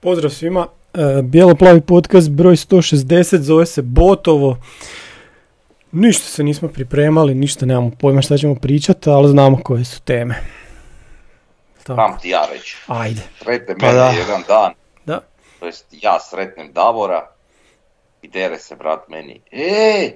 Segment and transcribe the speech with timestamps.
[0.00, 0.66] Pozdrav svima.
[0.94, 4.56] E, Bijelo-plavi podcast broj 160 zove se Botovo.
[5.92, 10.34] Ništa se nismo pripremali, ništa nemamo pojma šta ćemo pričati, ali znamo koje su teme.
[11.82, 11.94] Tako.
[11.94, 12.76] Znam ti ja već.
[12.86, 13.20] Ajde.
[13.42, 14.10] Sretne Pa mene da.
[14.10, 14.72] jedan dan,
[15.06, 15.20] Da.
[15.60, 17.30] to jest ja sretnem Davora
[18.22, 19.40] i dere se brat meni.
[19.52, 20.10] E,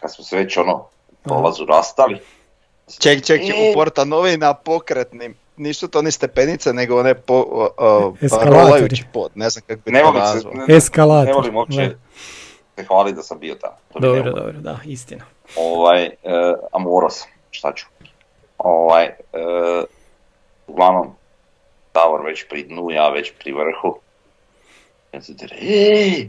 [0.00, 0.74] kad smo se već ono
[1.10, 2.18] u prolazu rastali.
[2.98, 5.34] Ček, ček, ček, E, u porta novina pokretnim.
[5.60, 8.56] Nisu to ni stepenice, nego one po, o, o, Eskalatori.
[8.56, 10.52] rolajući pod, ne znam kako bi ne to nazvao.
[10.54, 11.94] ne, Eskalator, ne volim uopće da.
[12.76, 13.76] se hvaliti da sam bio tamo.
[13.92, 15.24] To Dobro, dobro, da, istina.
[15.56, 16.14] Ovaj, e,
[16.72, 17.86] amoro sam, šta ću.
[18.58, 19.14] Ovaj, e,
[20.66, 21.06] uglavnom,
[21.94, 23.98] Davor već pri dnu, ja već pri vrhu.
[25.12, 26.28] Ja se tere, ej,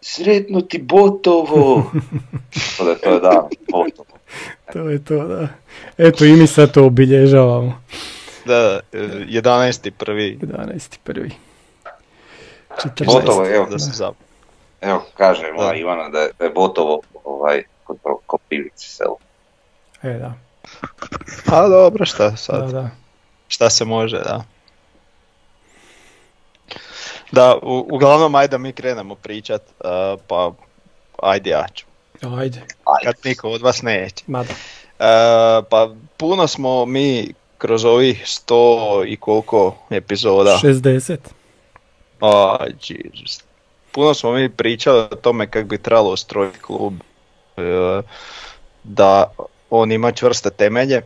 [0.00, 1.82] sretno ti Botovo!
[2.78, 4.18] to da je to je dan, Botovo.
[4.72, 5.48] To je to, da.
[5.98, 7.82] Eto i mi sad to obilježavamo.
[8.44, 9.90] Da, e, 11.
[9.90, 10.38] prvi.
[10.42, 10.98] 11.
[11.04, 11.30] prvi.
[12.84, 13.04] 14.
[13.06, 14.14] Botovo, evo, Da se zap...
[14.80, 15.74] evo, kaže moja Da.
[15.74, 19.16] Ivana da je, da je Botovo ovaj, kod Koprivnice selo.
[20.02, 20.32] E, da,
[21.46, 22.70] A dobro, šta da, sad?
[22.70, 22.90] da.
[23.48, 24.44] Šta se može, da.
[27.32, 29.84] Da, u, uglavnom ajde da mi krenemo pričat, e,
[30.26, 30.52] pa
[31.22, 31.84] ajde ja ću.
[32.36, 32.60] Ajde,
[33.04, 34.24] Kad niko od vas neće.
[34.26, 34.52] mada.
[34.98, 35.04] E,
[35.70, 41.16] pa puno smo mi kroz ovih sto i koliko epizoda, 60.
[42.20, 42.56] a,
[42.88, 43.44] Jesus.
[43.92, 46.94] puno smo mi pričali o tome kako bi trebalo ustrojiti klub,
[47.56, 48.02] e,
[48.84, 49.32] da
[49.70, 51.02] on ima čvrste temelje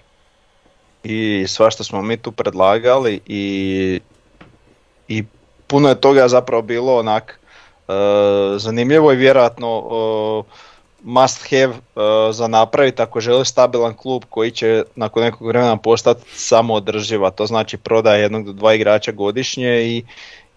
[1.05, 4.01] i svašta smo mi tu predlagali i,
[5.09, 5.25] i
[5.67, 7.41] puno je toga zapravo bilo onak
[7.89, 7.93] e,
[8.59, 10.74] zanimljivo i vjerojatno e,
[11.05, 11.79] must have e,
[12.33, 17.77] za napraviti ako želi stabilan klub koji će nakon nekog vremena postati samoodrživa, to znači
[17.77, 20.05] prodaje jednog do dva igrača godišnje i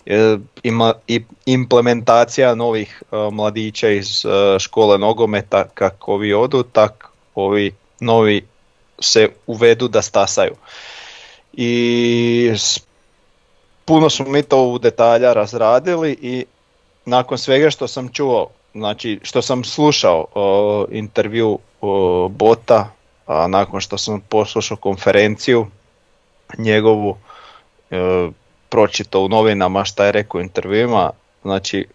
[0.06, 7.07] e, ima i implementacija novih e, mladića iz e, škole nogometa kako ovi odu, tak
[7.36, 8.47] ovi novi
[9.00, 10.56] se uvedu da stasaju.
[11.53, 12.80] I s-
[13.86, 16.46] puno smo mi to u detalja razradili i
[17.06, 22.91] nakon svega što sam čuo, znači što sam slušao o, intervju o, Bota,
[23.25, 25.67] a nakon što sam poslušao konferenciju
[26.57, 27.17] njegovu,
[27.91, 28.29] e,
[28.69, 31.11] pročitao u novinama šta je rekao u intervjuima,
[31.41, 31.85] znači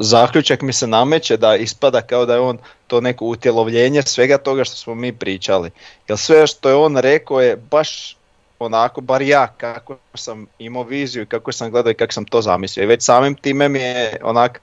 [0.00, 4.64] zaključak mi se nameće da ispada kao da je on to neko utjelovljenje svega toga
[4.64, 5.70] što smo mi pričali.
[6.08, 8.16] Jer sve što je on rekao je baš
[8.58, 12.42] onako, bar ja kako sam imao viziju i kako sam gledao i kako sam to
[12.42, 12.84] zamislio.
[12.84, 14.60] I već samim time mi je onak,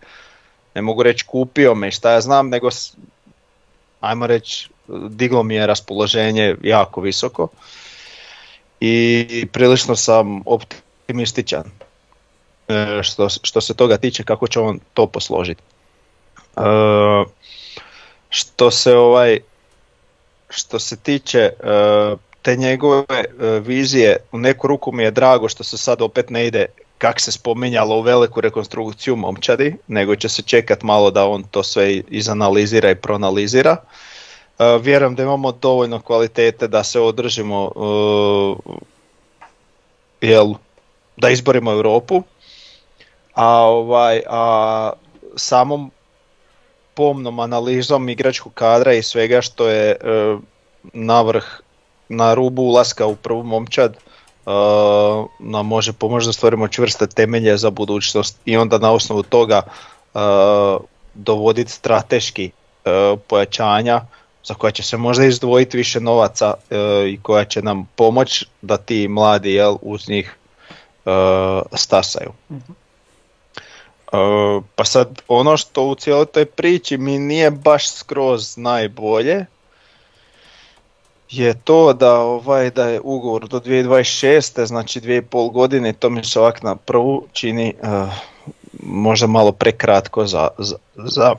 [0.75, 2.69] ne mogu reći kupio me šta ja znam, nego
[4.01, 4.69] ajmo reći
[5.09, 7.47] diglo mi je raspoloženje jako visoko
[8.79, 11.63] i prilično sam optimističan
[12.67, 15.61] e, što, što se toga tiče kako će on to posložiti.
[16.57, 16.61] E,
[18.29, 19.39] što se ovaj
[20.49, 21.51] što se tiče e,
[22.41, 23.05] te njegove
[23.61, 26.65] vizije, u neku ruku mi je drago što se sad opet ne ide
[27.01, 31.63] kak se spominjalo u veliku rekonstrukciju momčadi, nego će se čekat malo da on to
[31.63, 33.77] sve izanalizira i proanalizira.
[34.59, 37.71] E, vjerujem da imamo dovoljno kvalitete da se održimo
[40.21, 40.53] e, jel,
[41.17, 42.23] da izborimo Europu,
[43.33, 44.91] a ovaj a
[45.35, 45.91] samom
[46.93, 49.97] pomnom analizom igračkog kadra i svega što je e,
[50.93, 51.45] na vrh,
[52.09, 53.97] na rubu ulaska u prvu momčad,
[55.39, 60.19] nam može pomoći da stvorimo čvrste temelje za budućnost i onda na osnovu toga e,
[61.13, 62.51] dovoditi strateški
[62.85, 64.01] e, pojačanja
[64.43, 66.75] za koja će se možda izdvojiti više novaca e,
[67.09, 70.37] i koja će nam pomoći da ti mladi jel, uz njih
[71.73, 72.31] stasaju.
[72.51, 72.57] E,
[74.75, 79.45] pa sad ono što u cijeloj toj priči mi nije baš skroz najbolje
[81.31, 84.65] je to da ovaj da je ugovor do 2026.
[84.65, 87.73] znači dvije i pol godine to mi se ovak na prvu čini e,
[88.83, 91.35] možda malo prekratko za, za, za,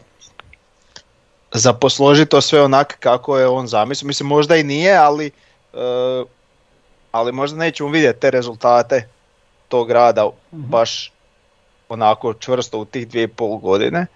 [1.53, 4.07] za posložiti to sve onak kako je on zamislio.
[4.07, 6.25] Mislim možda i nije, ali e,
[7.13, 9.09] ali možda nećemo vidjeti te rezultate
[9.69, 11.13] tog rada baš
[11.89, 14.07] onako čvrsto u tih dvije i pol godine.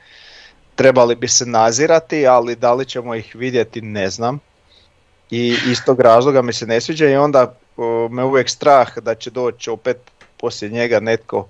[0.75, 4.41] Trebali bi se nazirati, ali da li ćemo ih vidjeti ne znam.
[5.31, 7.55] I iz tog razloga mi se ne sviđa i onda
[8.11, 9.97] me uvijek strah da će doći opet
[10.37, 11.47] poslije njega netko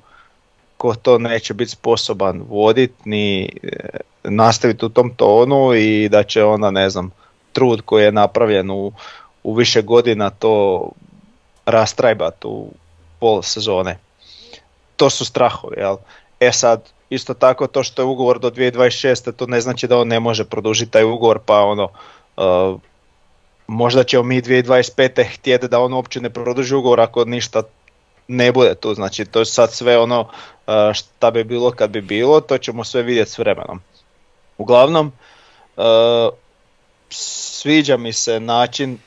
[0.77, 3.49] ko to neće biti sposoban voditi ni e,
[4.25, 7.11] nastaviti u tom tonu i da će onda ne znam
[7.53, 8.93] trud koji je napravljen u,
[9.43, 10.89] u više godina to
[11.67, 12.69] rastrajbat u
[13.21, 13.99] pol sezone.
[14.97, 15.97] to su strahovi, jel?
[16.41, 19.33] E sad, isto tako to što je ugovor do 2026.
[19.33, 21.89] to ne znači da on ne može produžiti taj ugovor, pa ono,
[22.37, 22.81] uh,
[23.67, 25.25] možda ćemo mi 2025.
[25.35, 27.63] htjeti da on uopće ne produži ugovor ako ništa
[28.29, 32.01] ne bude tu, znači to je sad sve ono uh, šta bi bilo kad bi
[32.01, 33.81] bilo, to ćemo sve vidjeti s vremenom.
[34.59, 35.13] Uglavnom,
[35.77, 35.85] uh,
[37.11, 38.99] sviđa mi se način,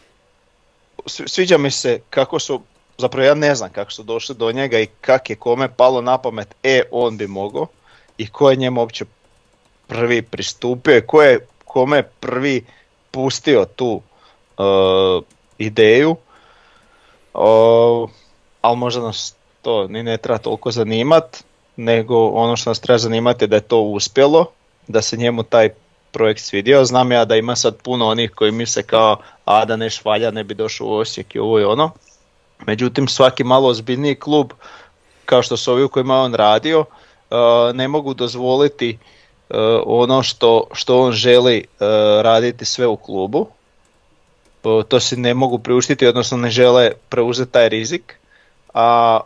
[1.06, 2.62] sviđa mi se kako su,
[2.98, 6.18] zapravo ja ne znam kako su došli do njega i kak je kome palo na
[6.18, 7.68] pamet, e on bi mogao
[8.18, 9.06] i ko je njemu uopće
[9.88, 12.66] prvi pristupio i ko je kome prvi
[13.12, 14.02] pustio tu
[14.60, 15.24] uh,
[15.58, 16.16] ideju.
[17.34, 18.10] Uh,
[18.62, 21.44] ali možda nas to ni ne treba toliko zanimat,
[21.76, 24.46] nego ono što nas treba zanimati je da je to uspjelo,
[24.88, 25.70] da se njemu taj
[26.12, 26.86] projekt svidio.
[26.86, 30.44] Znam ja da ima sad puno onih koji misle kao a da ne švalja ne
[30.44, 31.92] bi došao u Osijek i ovo i ono.
[32.68, 34.52] Međutim svaki malo ozbiljniji klub
[35.26, 36.86] kao što su ovi u kojima on radio uh,
[37.74, 38.98] ne mogu dozvoliti
[39.50, 41.88] uh, ono što, što on želi uh,
[42.22, 43.48] raditi sve u klubu.
[44.62, 48.20] To si ne mogu priuštiti, odnosno ne žele preuzeti taj rizik
[48.74, 49.20] a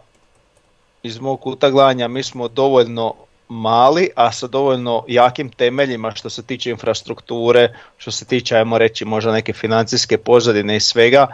[1.03, 3.13] iz mog kuta gledanja mi smo dovoljno
[3.49, 9.05] mali, a sa dovoljno jakim temeljima što se tiče infrastrukture, što se tiče, ajmo reći,
[9.05, 11.27] možda neke financijske pozadine i svega,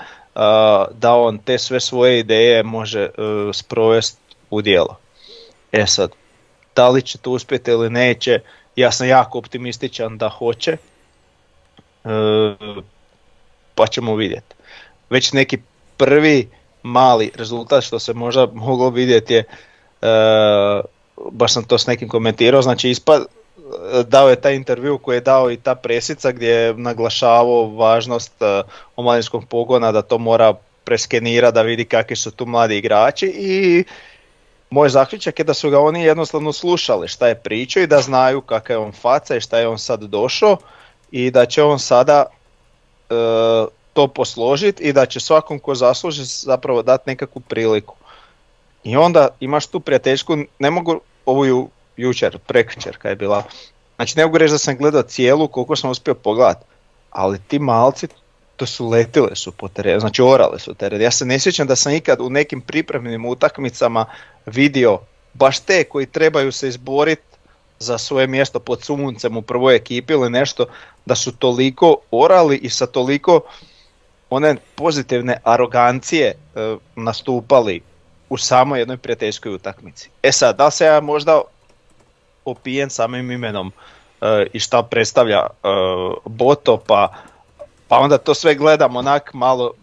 [0.92, 3.10] da on te sve svoje ideje može e,
[3.54, 4.98] sprovesti u djelo.
[5.72, 6.12] E sad,
[6.76, 8.40] da li će to uspjeti ili neće,
[8.76, 10.78] ja sam jako optimističan da hoće,
[12.04, 12.10] e,
[13.80, 14.56] pa ćemo vidjeti.
[15.10, 15.58] Već neki
[15.98, 16.50] prvi
[16.84, 19.44] mali rezultat što se možda moglo vidjeti je,
[20.02, 20.08] e,
[21.32, 23.26] baš sam to s nekim komentirao, znači ispad,
[24.08, 28.64] dao je taj intervju koji je dao i ta presica gdje je naglašavao važnost e,
[28.96, 30.54] omladinskog pogona da to mora
[30.84, 33.84] preskenira da vidi kakvi su tu mladi igrači i
[34.70, 38.42] moj zaključak je da su ga oni jednostavno slušali šta je pričao i da znaju
[38.42, 40.58] kakav je on faca i šta je on sad došao
[41.12, 42.39] i da će on sada e,
[43.94, 47.96] to posložiti i da će svakom ko zasluži zapravo dati nekakvu priliku.
[48.84, 53.44] I onda imaš tu prijateljsku, ne mogu ovu ju, jučer, prekjučer kad je bila,
[53.96, 56.66] znači ne mogu reći da sam gledao cijelu koliko sam uspio pogledati,
[57.12, 58.08] ali ti malci
[58.56, 61.02] to su letile su po terenu, znači orale su teren.
[61.02, 64.06] Ja se ne sjećam da sam ikad u nekim pripremnim utakmicama
[64.46, 65.00] vidio
[65.34, 67.29] baš te koji trebaju se izboriti
[67.80, 70.66] za svoje mjesto pod suncem u prvoj ekipi ili nešto,
[71.06, 73.42] da su toliko orali i sa toliko
[74.30, 77.82] one pozitivne arogancije e, nastupali
[78.30, 80.10] u samoj jednoj prijateljskoj utakmici.
[80.24, 81.42] E sad, da se ja možda
[82.46, 83.72] opijen samim imenom
[84.22, 85.68] e, i šta predstavlja e,
[86.26, 87.14] Boto, pa,
[87.88, 89.74] pa onda to sve gledam onak malo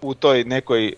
[0.00, 0.94] u toj nekoj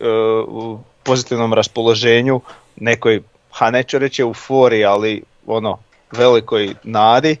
[0.47, 2.41] u pozitivnom raspoloženju,
[2.75, 3.21] nekoj,
[3.51, 5.79] ha neću reći euforiji, ali ono,
[6.17, 7.37] velikoj nadi,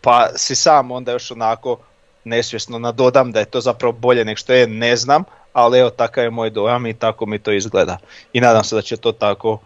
[0.00, 1.78] pa si sam onda još onako
[2.24, 6.24] nesvjesno nadodam da je to zapravo bolje nego što je, ne znam, ali evo takav
[6.24, 7.98] je moj dojam i tako mi to izgleda.
[8.32, 9.58] I nadam se da će to tako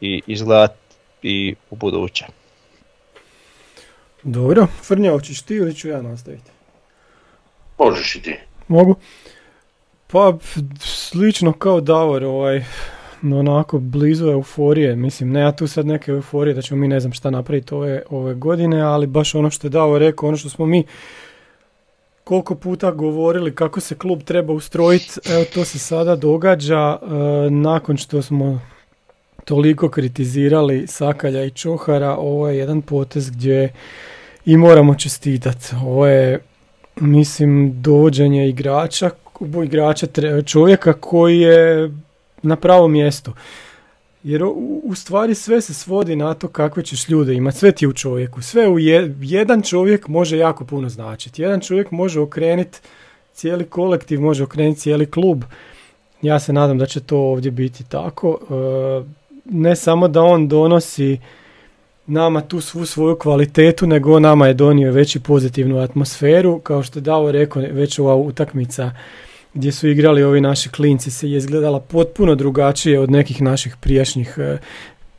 [0.00, 0.74] i izgledati
[1.22, 2.26] i u buduće.
[4.22, 6.50] Dobro, Frnja, hoćeš ti ili ću ja nastaviti?
[7.78, 8.38] Možeš i ti.
[8.68, 8.96] Mogu.
[10.06, 10.32] Pa,
[10.80, 12.64] slično kao Davor, ovaj,
[13.22, 17.12] onako blizu euforije, mislim, ne ja tu sad neke euforije da ćemo mi ne znam
[17.12, 20.66] šta napraviti ove, ove godine, ali baš ono što je Davor rekao, ono što smo
[20.66, 20.84] mi
[22.24, 27.06] koliko puta govorili kako se klub treba ustrojiti, evo to se sada događa e,
[27.50, 28.60] nakon što smo
[29.44, 33.72] toliko kritizirali Sakalja i Čohara, ovo je jedan potez gdje
[34.46, 35.66] i moramo čestitati.
[35.84, 36.38] Ovo je,
[37.00, 39.10] mislim, dovođenje igrača,
[39.64, 40.06] igrača
[40.46, 41.90] čovjeka koji je
[42.46, 43.32] na pravom mjestu.
[44.22, 44.42] Jer
[44.84, 47.92] u, stvari sve se svodi na to kakve ćeš ljude imati, sve ti je u
[47.92, 48.42] čovjeku.
[48.42, 48.78] Sve u
[49.20, 51.42] jedan čovjek može jako puno značiti.
[51.42, 52.78] Jedan čovjek može okrenuti
[53.34, 55.44] cijeli kolektiv, može okrenuti cijeli klub.
[56.22, 58.38] Ja se nadam da će to ovdje biti tako.
[58.40, 59.08] E,
[59.44, 61.18] ne samo da on donosi
[62.06, 66.58] nama tu svu svoju kvalitetu, nego nama je donio veći pozitivnu atmosferu.
[66.58, 68.90] Kao što je Davo rekao, već ova utakmica
[69.56, 74.34] gdje su igrali ovi naši klinci se je izgledala potpuno drugačije od nekih naših prijašnjih
[74.38, 74.58] e,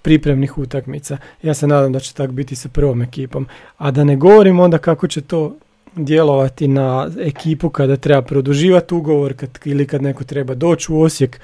[0.01, 1.17] pripremnih utakmica.
[1.43, 3.47] Ja se nadam da će tako biti sa prvom ekipom.
[3.77, 5.55] A da ne govorim onda kako će to
[5.95, 11.41] djelovati na ekipu kada treba produživati ugovor kad, ili kad neko treba doći u Osijek.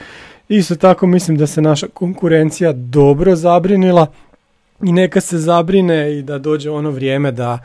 [0.50, 4.08] Isto tako mislim da se naša konkurencija dobro zabrinila
[4.84, 7.60] i neka se zabrine i da dođe ono vrijeme da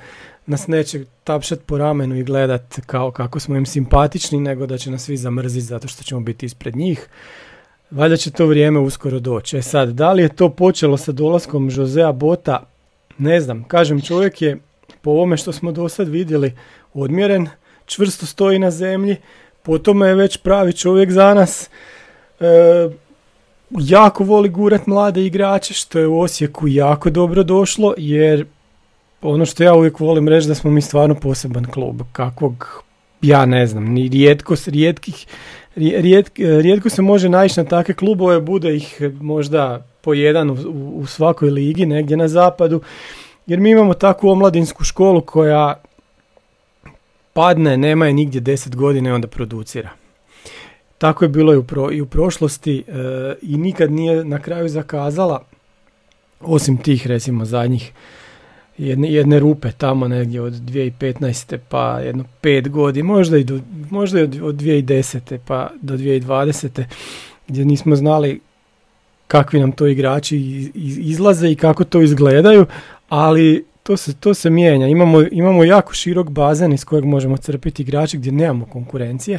[0.48, 4.90] nas neće tapšat po ramenu i gledat kao kako smo im simpatični, nego da će
[4.90, 7.08] nas svi zamrziti zato što ćemo biti ispred njih.
[7.90, 9.56] Valjda će to vrijeme uskoro doći.
[9.56, 12.62] E sad, da li je to počelo sa dolaskom Josea Bota?
[13.18, 13.64] Ne znam.
[13.64, 14.58] Kažem, čovjek je
[15.02, 16.52] po ovome što smo do sad vidjeli
[16.94, 17.48] odmjeren,
[17.86, 19.16] čvrsto stoji na zemlji,
[19.62, 21.70] po tome je već pravi čovjek za nas.
[22.40, 22.46] E,
[23.78, 28.46] jako voli gurat mlade igrače, što je u Osijeku jako dobro došlo, jer
[29.22, 32.82] ono što ja uvijek volim reći da smo mi stvarno poseban klub, kakvog
[33.22, 35.26] ja ne znam, ni rijetko, rijetkih,
[36.62, 40.54] rijetko se može naći na takve klubove, bude ih možda po jedan u,
[40.94, 42.80] u svakoj ligi, negdje na zapadu,
[43.46, 45.82] jer mi imamo takvu omladinsku školu koja
[47.32, 49.90] padne, nema je nigdje 10 godina i onda producira.
[50.98, 52.92] Tako je bilo i u, pro, i u prošlosti e,
[53.42, 55.44] i nikad nije na kraju zakazala,
[56.40, 57.92] osim tih recimo zadnjih
[58.78, 61.58] jedne, jedne rupe tamo negdje od 2015.
[61.68, 65.38] pa jedno pet godina, možda i, do, možda i od, od 2010.
[65.46, 66.84] pa do 2020.
[67.48, 68.40] gdje nismo znali
[69.26, 70.36] kakvi nam to igrači
[70.98, 72.66] izlaze i kako to izgledaju,
[73.08, 74.86] ali to se, to se mijenja.
[74.86, 79.38] Imamo, imamo jako širok bazen iz kojeg možemo crpiti igrače gdje nemamo konkurencije.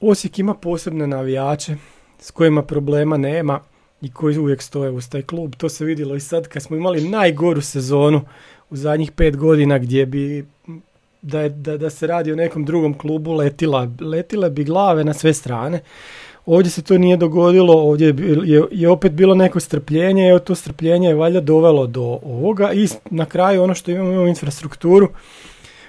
[0.00, 1.76] Osijek ima posebne navijače
[2.20, 3.60] s kojima problema nema
[4.02, 5.54] i koji uvijek stoje uz taj klub.
[5.56, 8.20] To se vidjelo i sad kad smo imali najgoru sezonu
[8.70, 10.46] u zadnjih pet godina gdje bi
[11.22, 15.14] da, je, da, da se radi o nekom drugom klubu letila, letile bi glave na
[15.14, 15.80] sve strane.
[16.46, 18.06] Ovdje se to nije dogodilo, ovdje
[18.44, 22.88] je, je, opet bilo neko strpljenje, evo to strpljenje je valjda dovelo do ovoga i
[23.10, 25.08] na kraju ono što imamo, imamo infrastrukturu,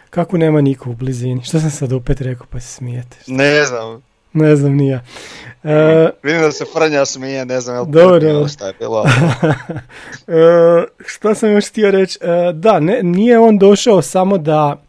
[0.09, 1.43] kako nema niko u blizini.
[1.43, 3.17] Što sam sad opet rekao pa se smijete?
[3.27, 4.01] Ne znam.
[4.33, 5.03] Ne znam nija.
[5.65, 8.48] E, Vidim da se Frnja smije, ne znam dobro.
[8.48, 9.05] šta je bilo.
[10.27, 12.19] e, šta sam još htio reći?
[12.22, 14.81] E, da, ne, nije on došao samo da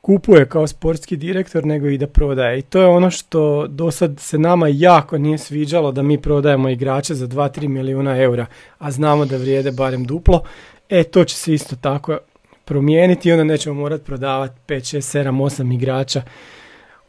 [0.00, 2.58] kupuje kao sportski direktor, nego i da prodaje.
[2.58, 6.68] I to je ono što do sad se nama jako nije sviđalo da mi prodajemo
[6.68, 8.46] igrače za 2-3 milijuna eura,
[8.78, 10.42] a znamo da vrijede barem duplo.
[10.88, 12.18] E, to će se isto tako
[12.64, 16.22] promijeniti i onda nećemo morati prodavati 5, 6, 7, 8 igrača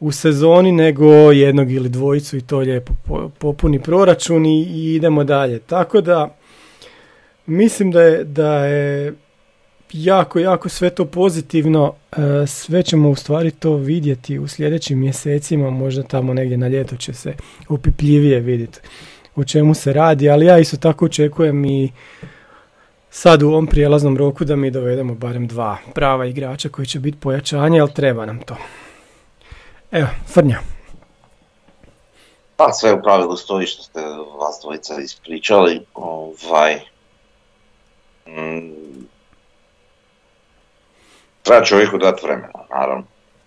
[0.02, 2.92] u sezoni, nego jednog ili dvojicu i to lijepo
[3.38, 5.58] popuni proračun i, idemo dalje.
[5.58, 6.36] Tako da
[7.46, 9.14] mislim da je, da je
[9.92, 11.94] jako, jako sve to pozitivno.
[12.12, 16.96] E, sve ćemo u stvari to vidjeti u sljedećim mjesecima, možda tamo negdje na ljeto
[16.96, 17.34] će se
[17.68, 18.80] upipljivije vidjeti
[19.36, 21.90] o čemu se radi, ali ja isto tako očekujem i
[23.10, 27.18] sad u ovom prijelaznom roku da mi dovedemo barem dva prava igrača koji će biti
[27.18, 28.56] pojačanje, ali treba nam to.
[29.92, 30.58] Evo, Frnja.
[32.56, 34.00] Pa sve u pravilu stoji što ste
[34.38, 35.80] vas dvojica ispričali.
[35.94, 36.80] Ovaj,
[38.26, 39.04] mm,
[41.42, 43.04] treba čovjeku dati vremena, naravno,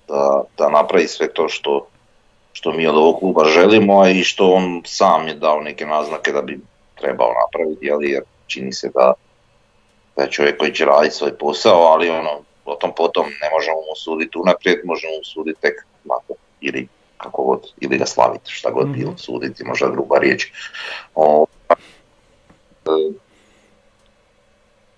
[0.08, 1.88] da, da napravi sve to što,
[2.54, 6.32] što mi od ovog kluba želimo, a i što on sam je dao neke naznake
[6.32, 6.60] da bi
[6.96, 9.14] trebao napraviti, jer čini se da,
[10.16, 13.78] da je čovjek koji će raditi svoj posao, ali ono, o tom potom ne možemo
[13.78, 18.72] mu suditi unaprijed, možemo mu suditi tek nakon ili kako god, ili ga slaviti, šta
[18.72, 20.52] god bilo, mm suditi, možda gruba riječ.
[21.16, 21.46] O,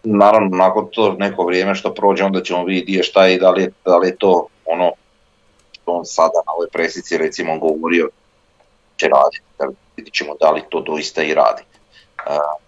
[0.03, 3.61] naravno nakon to neko vrijeme što prođe onda ćemo vidjeti šta je i da li
[3.61, 4.91] je, da li je to ono
[5.71, 8.09] što on sada na ovoj presici recimo govorio
[8.97, 9.65] će raditi, da
[9.97, 11.63] vidjet ćemo da li to doista i radi.
[12.27, 12.67] Uh,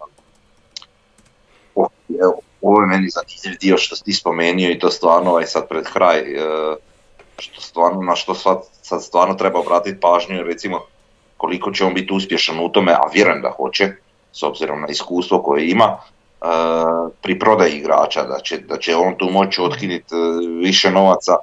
[2.61, 6.19] ovo je meni zanimljiv dio što ti spomenio i to stvarno ovaj sad pred kraj,
[6.19, 6.77] uh,
[7.41, 10.81] što stvarno, na što sad, sad stvarno treba obratiti pažnju, recimo
[11.37, 13.91] koliko će on biti uspješan u tome, a vjerujem da hoće,
[14.31, 15.97] s obzirom na iskustvo koje ima,
[17.21, 20.17] pri prodaji igrača, da će, da će on tu moći otkinuti e,
[20.61, 21.35] više novaca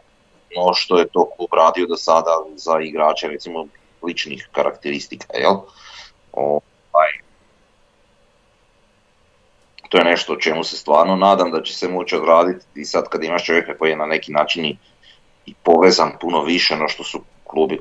[0.56, 3.66] no što je to klub radio do sada za igrače recimo
[4.02, 5.54] ličnih karakteristika, jel?
[6.32, 7.10] Ovaj,
[9.88, 13.08] to je nešto o čemu se stvarno nadam da će se moći odraditi i sad
[13.08, 14.78] kad imaš čovjeka koji je na neki način i,
[15.46, 17.78] i povezan puno više no što su klubi, e,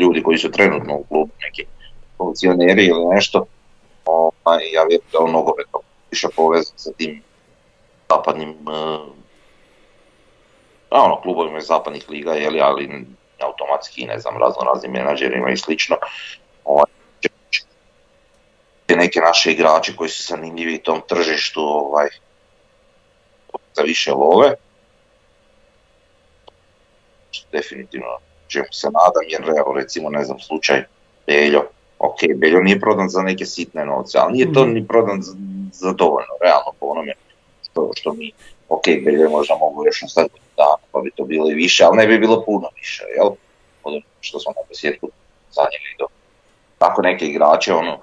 [0.00, 1.64] ljudi koji su trenutno u klubu, neki
[2.16, 3.44] funkcioneri ili nešto,
[4.04, 5.80] ovaj, ja vjerujem da on nogometno
[6.10, 7.22] više povezan sa tim
[8.08, 9.12] zapadnim uh,
[10.90, 13.06] ono, klubovima iz zapadnih liga, jeli, ali
[13.40, 15.96] automatski, ne znam, razno raznim menadžerima i slično.
[16.64, 16.90] Ovaj,
[18.88, 22.08] neke naše igrače koji su zanimljivi tom tržištu ovaj,
[23.74, 24.54] za više love.
[27.52, 28.06] Definitivno
[28.48, 30.84] čemu se nadam, jer evo recimo ne znam slučaj
[31.26, 31.62] Beljo,
[31.98, 34.72] ok, Beljo nije prodan za neke sitne novce, ali nije to mhm.
[34.72, 35.32] ni prodan za,
[35.72, 37.12] za dovoljno, realno po onome
[37.62, 38.32] što, što mi,
[38.68, 42.06] ok, Belje možda mogu još nastaviti dan, pa bi to bilo i više, ali ne
[42.06, 43.30] bi bilo puno više, jel?
[43.84, 45.08] Od što smo na posjetku
[45.52, 46.06] zanijeli do
[46.78, 47.98] tako neke igrače, ono,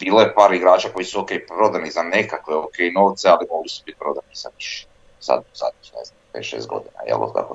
[0.00, 3.82] bilo je par igrača koji su ok prodani za nekakve ok novce, ali mogli su
[3.86, 4.86] biti prodani za više.
[5.20, 7.52] Sad, sad, ne znam, 5-6 godina, jel tako.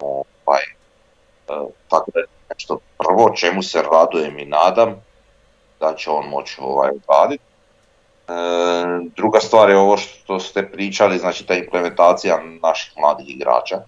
[0.00, 0.62] Ovaj,
[1.48, 5.02] e, tako da je nešto prvo čemu se radujem i nadam
[5.80, 7.42] da će on moći ovaj raditi.
[8.28, 8.32] E,
[9.16, 13.80] druga stvar je ovo što ste pričali, znači ta implementacija naših mladih igrača.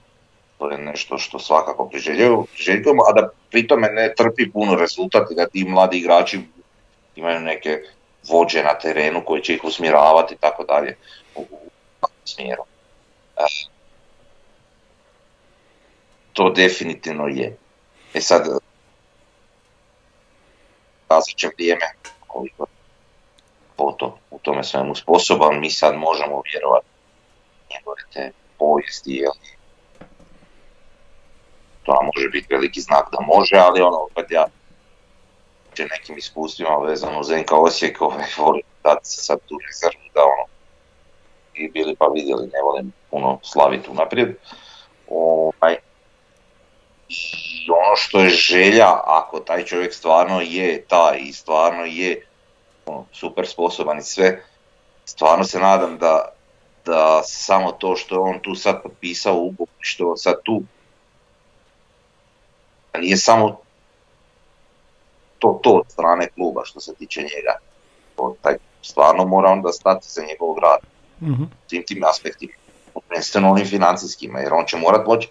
[0.58, 5.46] To je nešto što svakako priželjujemo, a da pritome ne trpi puno rezultat i da
[5.46, 6.40] ti mladi igrači
[7.16, 7.82] imaju neke
[8.28, 10.96] vođe na terenu koji će ih usmjeravati i tako dalje
[11.34, 11.44] u,
[12.24, 12.62] smjeru.
[16.32, 17.56] To definitivno je.
[18.14, 18.42] E sad,
[21.36, 21.86] će vrijeme
[22.26, 22.66] koliko
[23.98, 26.86] to u tome svemu sposoban, mi sad možemo vjerovati
[27.70, 29.32] njegove te povijesti, jel?
[31.82, 34.46] to nam može biti veliki znak da može, ali ono, opet ja
[35.74, 40.44] će nekim iskustvima vezano uz NK Osijek, ovaj, volim dati sad tu rezervu da ono,
[41.54, 44.34] i bili pa vidjeli, ne volim puno slaviti unaprijed.
[45.10, 45.76] Ovaj,
[47.08, 52.26] i ono što je želja, ako taj čovjek stvarno je taj i stvarno je
[52.86, 54.42] ono, super sposoban i sve,
[55.04, 56.28] stvarno se nadam da,
[56.84, 60.62] da samo to što je on tu sad potpisao ugovor, što sad tu,
[62.98, 63.60] nije samo
[65.38, 67.58] to to od strane kluba što se tiče njega.
[68.16, 70.86] To, taj stvarno mora onda stati za njegovog rada.
[71.22, 71.50] Mm-hmm.
[71.66, 72.52] Svim tim aspektima.
[73.08, 75.28] Prvenstveno onim financijskima, jer on će morat moći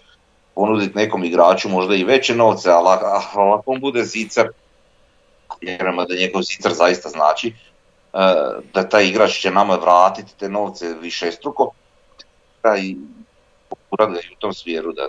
[0.54, 4.48] ponuditi nekom igraču možda i veće novce, ali ako on bude zicar,
[5.60, 7.54] vjerujemo da njegov zicar zaista znači, e,
[8.74, 11.70] da taj igrač će nama vratiti te novce više struko
[12.82, 12.96] i
[13.90, 13.96] u
[14.38, 15.08] tom smjeru da,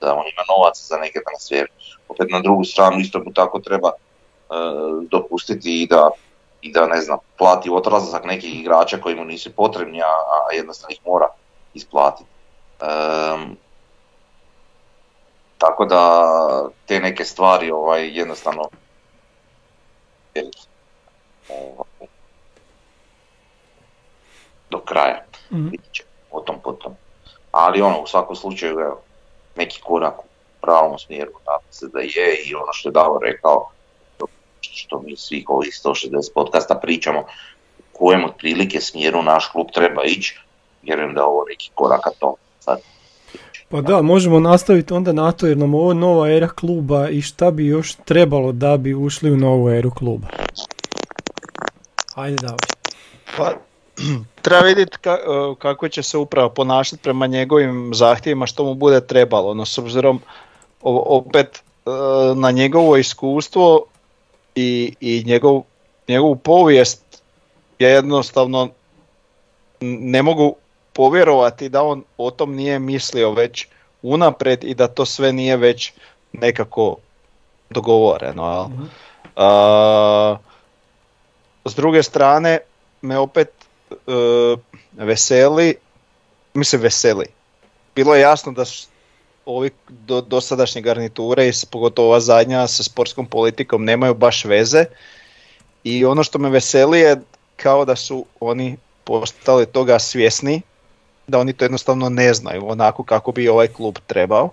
[0.00, 1.68] da on ima novaca za neke transfere.
[2.08, 3.90] Opet na drugu stranu isto mu tako treba
[4.50, 4.56] E,
[5.10, 6.10] dopustiti i da,
[6.60, 10.92] i da ne znam, plati odlazak nekih igrača koji mu nisu potrebni, a, a jednostavno
[10.92, 11.26] ih mora
[11.74, 12.30] isplatiti.
[12.80, 13.56] Um,
[15.58, 16.24] tako da
[16.86, 18.62] te neke stvari ovaj, jednostavno
[21.48, 22.08] ovaj,
[24.70, 25.24] do kraja.
[25.52, 25.72] Mm-hmm.
[26.30, 26.96] o tom potom.
[27.50, 29.00] Ali ono, u svakom slučaju, evo,
[29.56, 30.24] neki korak u
[30.60, 33.70] pravom smjeru, nadam se da je i ono što je Davor rekao,
[34.60, 37.20] što mi svih ovih 160 podcasta pričamo,
[37.78, 40.40] u kojem otprilike smjeru naš klub treba ići,
[40.82, 42.78] vjerujem da ovo neki korak to sad.
[43.68, 47.50] Pa da, možemo nastaviti onda na to jer nam ovo nova era kluba i šta
[47.50, 50.26] bi još trebalo da bi ušli u novu eru kluba.
[52.14, 52.56] Ajde da.
[53.36, 53.52] Pa,
[54.42, 59.00] treba vidjeti ka, e, kako će se upravo ponašati prema njegovim zahtjevima što mu bude
[59.00, 59.54] trebalo.
[59.54, 60.20] No, s obzirom
[60.82, 61.90] opet e,
[62.34, 63.84] na njegovo iskustvo
[64.54, 65.62] i, i njegov,
[66.08, 67.22] njegovu povijest
[67.78, 68.68] ja jednostavno
[69.80, 70.54] ne mogu
[71.00, 73.66] povjerovati da on o tom nije mislio već
[74.02, 75.92] unapred i da to sve nije već
[76.32, 76.96] nekako
[77.70, 78.68] dogovoreno.
[78.68, 78.88] mm
[81.64, 82.58] s druge strane
[83.02, 83.48] me opet
[83.90, 84.58] uh,
[84.92, 85.76] veseli,
[86.54, 87.26] mislim veseli.
[87.94, 88.88] Bilo je jasno da su
[89.46, 94.84] ovi do, dosadašnje garniture i pogotovo ova zadnja sa sportskom politikom nemaju baš veze
[95.84, 97.20] i ono što me veseli je
[97.56, 100.62] kao da su oni postali toga svjesni
[101.30, 104.50] da oni to jednostavno ne znaju onako kako bi ovaj klub trebao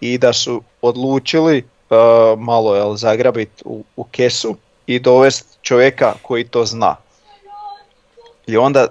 [0.00, 6.44] i da su odlučili uh, malo jel, zagrabiti u, u kesu i dovesti čovjeka koji
[6.44, 6.96] to zna.
[8.46, 8.86] I onda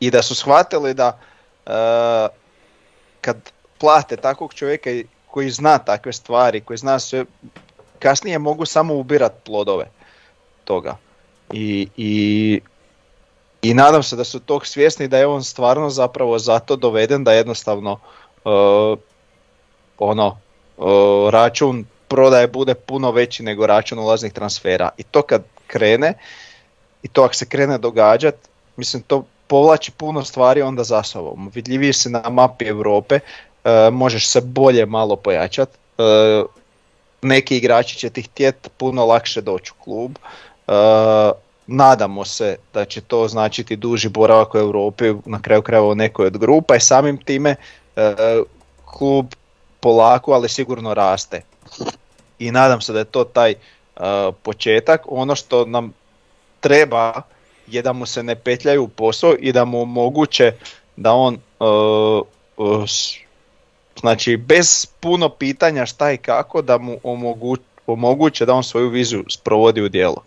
[0.00, 1.18] i da su shvatili da
[1.66, 1.72] uh,
[3.20, 3.36] kad
[3.78, 4.90] plate takvog čovjeka
[5.30, 7.24] koji zna takve stvari, koji zna sve,
[7.98, 9.86] kasnije mogu samo ubirat plodove
[10.64, 10.96] toga.
[11.52, 12.60] I, i,
[13.64, 17.32] i nadam se da su tog svjesni da je on stvarno zapravo zato doveden da
[17.32, 17.92] jednostavno
[18.44, 18.98] uh,
[19.98, 20.38] ono
[20.76, 24.90] uh, račun prodaje bude puno veći nego račun ulaznih transfera.
[24.96, 26.14] I to kad krene,
[27.02, 28.34] i to ako se krene događat,
[28.76, 31.50] mislim to povlači puno stvari onda za sobom.
[31.54, 33.20] Vidljiviji se na mapi Europe,
[33.64, 35.68] E, možeš se bolje malo pojačat.
[37.22, 40.18] Neki igrači će ti htjeti puno lakše doći u klub.
[41.68, 45.94] E, nadamo se da će to značiti duži boravak u Europi, na kraju krajeva u
[45.94, 47.56] nekoj od grupa i samim time
[48.84, 49.26] klub
[49.80, 51.42] polako, ali sigurno raste.
[52.38, 53.54] I nadam se da je to taj
[54.42, 55.02] početak.
[55.08, 55.92] Ono što nam
[56.60, 57.22] treba
[57.66, 60.52] je da mu se ne petljaju u posao i da mu omoguće
[60.96, 61.38] da on
[64.00, 69.24] Znači bez puno pitanja šta i kako da mu omogu, omoguće da on svoju viziju
[69.30, 70.22] sprovodi u djelo.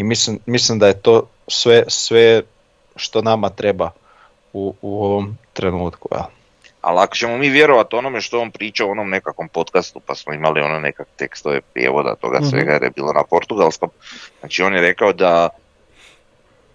[0.00, 2.42] I mislim, mislim da je to sve, sve
[2.96, 3.90] što nama treba
[4.52, 6.08] u, u ovom trenutku.
[6.12, 6.26] Ja.
[6.80, 10.34] Ali ako ćemo mi vjerovati onome što on priča u onom nekakvom podcastu, pa smo
[10.34, 12.48] imali ono nekak tekstove prijevoda toga Mhm.
[12.48, 13.90] svega jer je bilo na portugalskom,
[14.40, 15.48] znači on je rekao da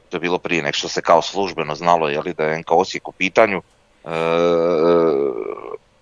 [0.10, 2.72] to je bilo prije nek što se kao službeno znalo je li da je NK
[2.72, 3.62] Osijek u pitanju,
[4.06, 4.10] e,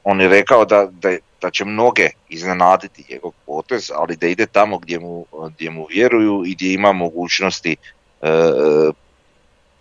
[0.04, 4.78] on je rekao da, da, da će mnoge iznenaditi njegov potez, ali da ide tamo
[4.78, 7.76] gdje mu, gdje mu vjeruju i gdje ima mogućnosti
[8.22, 8.28] e,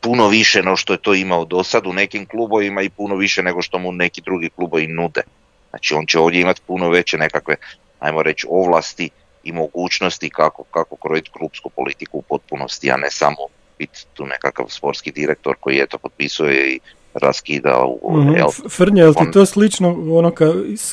[0.00, 3.42] puno više no što je to imao do sad u nekim klubovima i puno više
[3.42, 5.22] nego što mu neki drugi klubovi nude.
[5.70, 7.56] Znači on će ovdje imati puno veće nekakve,
[7.98, 9.10] ajmo reći, ovlasti
[9.44, 13.46] i mogućnosti kako, kako krojiti klubsku politiku u potpunosti, a ne samo
[13.78, 16.80] biti tu nekakav sportski direktor koji eto potpisuje i
[17.14, 18.30] raskida u Mhm.
[18.30, 18.48] jel?
[18.68, 20.44] Frnja, jel ti on- to slično ono ka,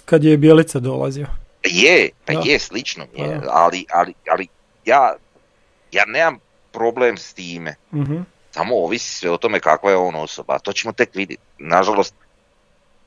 [0.05, 1.27] kad je Bjelica dolazio?
[1.63, 2.41] Je, pa Da.
[2.41, 4.47] je, slično mi je, Pa ali, ali, ali
[4.85, 5.15] ja,
[5.91, 6.37] ja nemam
[6.71, 7.75] problem s time.
[7.93, 8.17] Mhm.
[8.51, 11.41] Samo ovisi sve o tome kakva je on osoba, a to ćemo tek vidjeti.
[11.59, 12.15] Nažalost,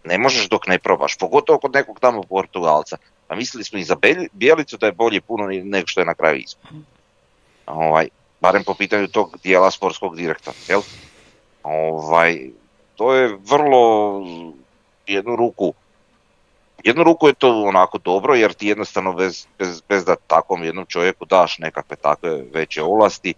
[0.05, 2.97] ne možeš dok ne probaš, pogotovo kod nekog tamo Portugalca.
[3.27, 3.97] Pa mislili smo i za
[4.33, 6.71] Bijelicu da je bolje puno nego što je na kraju ispod.
[7.67, 8.09] Ovaj,
[8.41, 10.81] barem po pitanju tog dijela sportskog direktora, jel?
[11.63, 12.51] Ovaj,
[13.03, 14.23] to je vrlo
[15.07, 15.75] jednu ruku
[16.85, 20.87] jednu ruku je to onako dobro jer ti jednostavno bez, bez, bez da takvom jednom
[20.87, 23.35] čovjeku daš nekakve takve veće ovlasti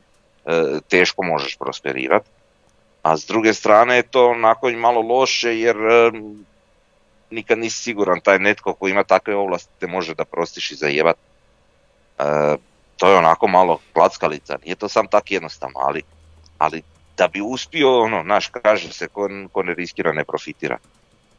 [0.47, 2.29] e, teško možeš prosperirati.
[3.03, 6.11] A s druge strane je to onako i malo loše jer e,
[7.31, 11.17] nikad nisi siguran taj netko ko ima takve ovlasti te može da prostiš i zajebat.
[12.19, 12.57] E,
[12.97, 16.03] to je onako malo klackalica, nije to sam tak jednostavno, ali,
[16.59, 16.83] ali
[17.17, 20.79] da bi uspio, ono, naš kaže se, ko, ko ne riskira ne profitira.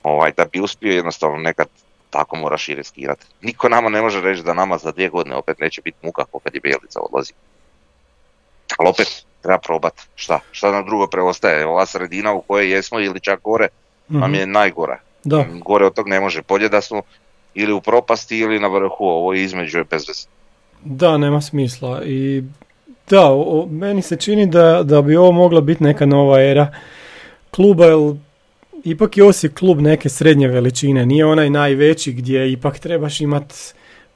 [0.03, 1.67] Ovaj, da bi uspio jednostavno nekad
[2.09, 3.25] tako moraš i riskirati.
[3.41, 6.55] Niko nama ne može reći da nama za dvije godine opet neće biti muka kad
[6.55, 7.33] je Bijelica odlazi.
[8.77, 9.93] Ali opet treba probat.
[10.15, 10.39] Šta?
[10.51, 11.65] Šta nam drugo preostaje?
[11.65, 13.67] Ova sredina u kojoj jesmo ili čak gore
[14.07, 14.39] nam Mhm.
[14.39, 14.99] je najgora.
[15.23, 16.41] Da, Gore od tog ne može.
[16.47, 17.01] Bolje da smo
[17.53, 19.05] ili u propasti ili na vrhu.
[19.05, 20.27] Ovo između je bez veze.
[20.83, 22.01] da, nema smisla.
[22.05, 22.43] I
[23.09, 26.71] da, o- meni se čini da, da bi ovo mogla biti neka nova era
[27.51, 28.15] kluba, jer
[28.83, 33.53] ipak je Osijek klub neke srednje veličine, nije onaj najveći gdje ipak trebaš imat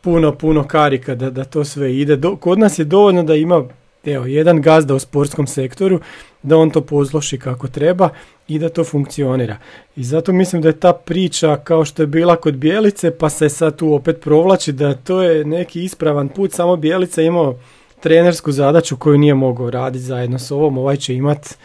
[0.02, 2.16] puno, puno karika da, da to sve ide.
[2.16, 3.64] Do- kod nas je dovoljno da ima
[4.06, 6.00] evo, jedan gazda u sportskom sektoru,
[6.44, 8.10] da on to pozloši kako treba
[8.48, 9.58] i da to funkcionira.
[9.96, 13.50] I zato mislim da je ta priča kao što je bila kod Bijelice, pa se
[13.50, 17.56] sad tu opet provlači da to je neki ispravan put, samo Bijelica je imao
[18.00, 21.58] trenersku zadaću koju nije mogao raditi zajedno s ovom, ovaj će imat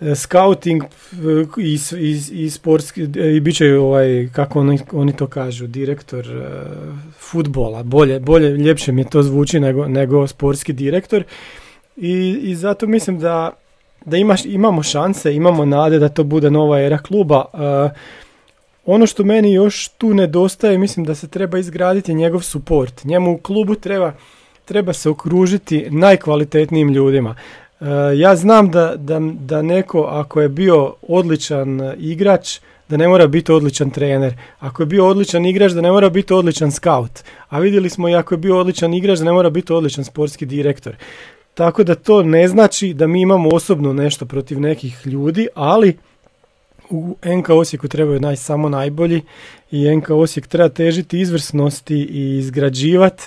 [0.00, 0.86] e, scouting e,
[1.58, 6.26] i, i, i sportski, e, i bit će ovaj, kako oni, oni to kažu, direktor
[6.26, 6.46] e,
[7.18, 11.24] futbola, bolje, bolje, ljepše mi to zvuči nego, nego sportski direktor
[11.96, 13.50] i, i zato mislim da,
[14.04, 17.44] da imaš, imamo šanse, imamo nade da to bude nova era kluba.
[17.54, 17.90] E,
[18.86, 23.04] ono što meni još tu nedostaje, mislim da se treba izgraditi njegov suport.
[23.04, 24.12] Njemu u klubu treba,
[24.64, 27.34] treba se okružiti najkvalitetnijim ljudima.
[27.80, 27.84] E,
[28.16, 33.26] ja znam da, da, da neko ako je bio odličan e, igrač, da ne mora
[33.26, 34.34] biti odličan trener.
[34.58, 37.24] Ako je bio odličan igrač, da ne mora biti odličan scout.
[37.48, 40.46] A vidjeli smo i ako je bio odličan igrač, da ne mora biti odličan sportski
[40.46, 40.96] direktor.
[41.54, 45.96] Tako da to ne znači da mi imamo osobno nešto protiv nekih ljudi, ali
[46.90, 49.22] u NK Osijeku trebaju naj, samo najbolji
[49.70, 53.22] i NK Osijek treba težiti izvrsnosti i izgrađivati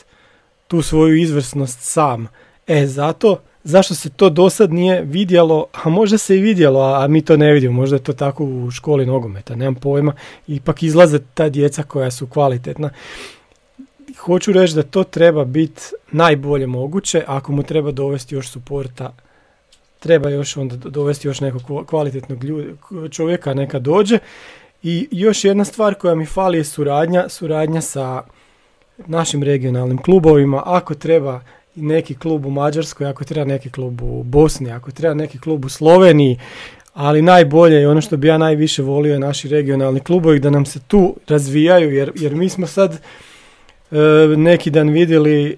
[0.67, 2.27] tu svoju izvrsnost sam.
[2.67, 7.07] E, zato, zašto se to do sad nije vidjelo, a možda se i vidjelo, a,
[7.07, 10.13] mi to ne vidimo, možda je to tako u školi nogometa, nemam pojma,
[10.47, 12.89] ipak izlaze ta djeca koja su kvalitetna.
[14.17, 19.13] Hoću reći da to treba biti najbolje moguće, ako mu treba dovesti još suporta,
[19.99, 22.75] treba još onda dovesti još nekog kva- kvalitetnog ljudi,
[23.11, 24.19] čovjeka neka dođe.
[24.83, 28.23] I još jedna stvar koja mi fali je suradnja, suradnja sa
[29.05, 31.41] našim regionalnim klubovima, ako treba
[31.75, 35.69] neki klub u Mađarskoj, ako treba neki klub u Bosni, ako treba neki klub u
[35.69, 36.39] Sloveniji,
[36.93, 40.65] ali najbolje i ono što bi ja najviše volio je naši regionalni klubovi da nam
[40.65, 43.97] se tu razvijaju, jer, jer mi smo sad e,
[44.37, 45.57] neki dan vidjeli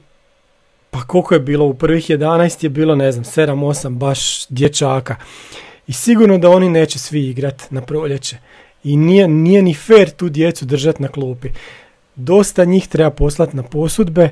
[0.92, 5.16] pa koliko je bilo u prvih 11 je bilo ne znam 7-8 baš dječaka.
[5.88, 8.38] I sigurno da oni neće svi igrat na proljeće.
[8.84, 11.50] I nije, nije ni fair tu djecu držati na klupi
[12.20, 14.30] dosta njih treba poslati na posudbe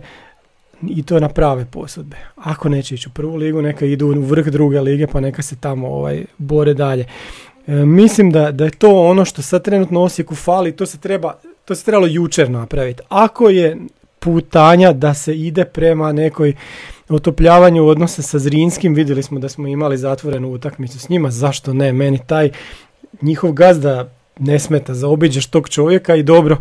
[0.81, 2.17] i to na prave posudbe.
[2.35, 5.55] Ako neće ići u prvu ligu, neka idu u vrh druge lige pa neka se
[5.55, 7.05] tamo ovaj, bore dalje.
[7.67, 11.33] E, mislim da, da je to ono što sad trenutno Osijeku fali, to se treba
[11.67, 13.01] to se trebalo jučer napraviti.
[13.09, 13.77] Ako je
[14.19, 16.53] putanja da se ide prema nekoj
[17.09, 18.93] otopljavanju odnosa sa Zrinskim.
[18.93, 21.31] Vidjeli smo da smo imali zatvorenu utakmicu s njima.
[21.31, 21.93] Zašto ne?
[21.93, 22.51] Meni taj
[23.21, 26.57] njihov gazda ne smeta, zaobiđeš tog čovjeka i dobro,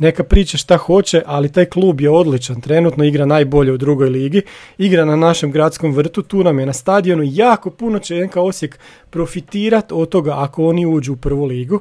[0.00, 4.42] neka priča šta hoće, ali taj klub je odličan, trenutno igra najbolje u drugoj ligi,
[4.78, 8.78] igra na našem gradskom vrtu, tu nam je na stadionu, jako puno će NK Osijek
[9.10, 11.80] profitirati od toga ako oni uđu u prvu ligu,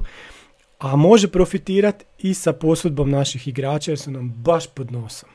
[0.79, 5.29] a može profitirati i sa posudbom naših igrača jer su nam baš pod nosom.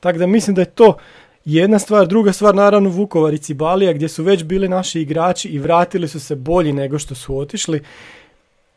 [0.00, 0.96] Tako da mislim da je to
[1.44, 5.58] jedna stvar, druga stvar naravno Vukovar i Cibalija gdje su već bili naši igrači i
[5.58, 7.80] vratili su se bolji nego što su otišli.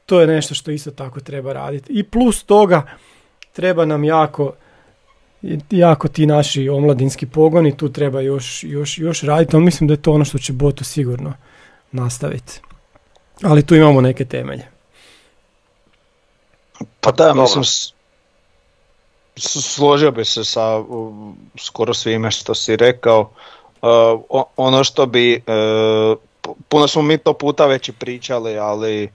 [0.06, 1.94] To je nešto što isto tako treba raditi.
[1.94, 2.88] I plus toga,
[3.54, 4.52] treba nam jako
[5.70, 10.02] jako ti naši omladinski pogoni, tu treba još, još, još raditi, ali mislim da je
[10.02, 11.34] to ono što će Boto sigurno
[11.92, 12.62] nastaviti.
[13.44, 14.68] Ali tu imamo neke temelje.
[17.00, 17.64] Pa da, mislim,
[19.62, 20.84] složio bi se sa
[21.58, 23.32] skoro svime što si rekao.
[23.82, 26.18] Uh, ono što bi, uh,
[26.70, 29.12] puno smo mi to puta već i pričali, ali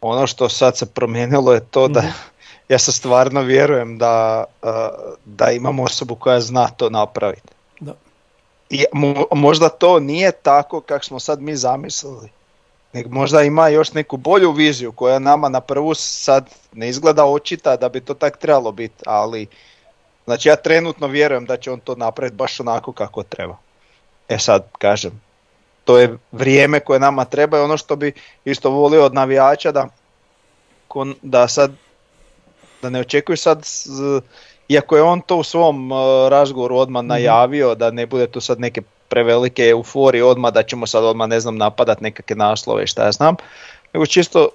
[0.00, 2.33] ono što sad se promijenilo je to da mhm
[2.68, 4.70] ja se stvarno vjerujem da, uh,
[5.24, 7.48] da imamo osobu koja zna to napraviti.
[7.80, 7.94] Da.
[8.70, 8.84] I
[9.34, 12.30] možda to nije tako kako smo sad mi zamislili.
[12.92, 17.76] Nek možda ima još neku bolju viziju koja nama na prvu sad ne izgleda očita
[17.76, 19.46] da bi to tak trebalo biti, ali
[20.24, 23.56] znači ja trenutno vjerujem da će on to napraviti baš onako kako treba.
[24.28, 25.22] E sad kažem,
[25.84, 28.12] to je vrijeme koje nama treba i ono što bi
[28.44, 29.88] isto volio od navijača da,
[31.22, 31.72] da sad
[32.84, 33.66] da ne očekuju sad,
[34.68, 37.08] iako je on to u svom uh, razgovoru odmah mhm.
[37.08, 41.40] najavio, da ne bude tu sad neke prevelike euforije odmah, da ćemo sad odmah ne
[41.40, 43.36] znam napadat nekakve naslove i šta ja znam,
[43.92, 44.48] nego čisto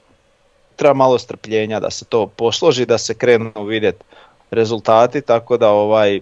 [0.76, 4.04] treba malo strpljenja da se to posloži, da se krenu vidjeti
[4.52, 6.20] rezultati, tako da ovaj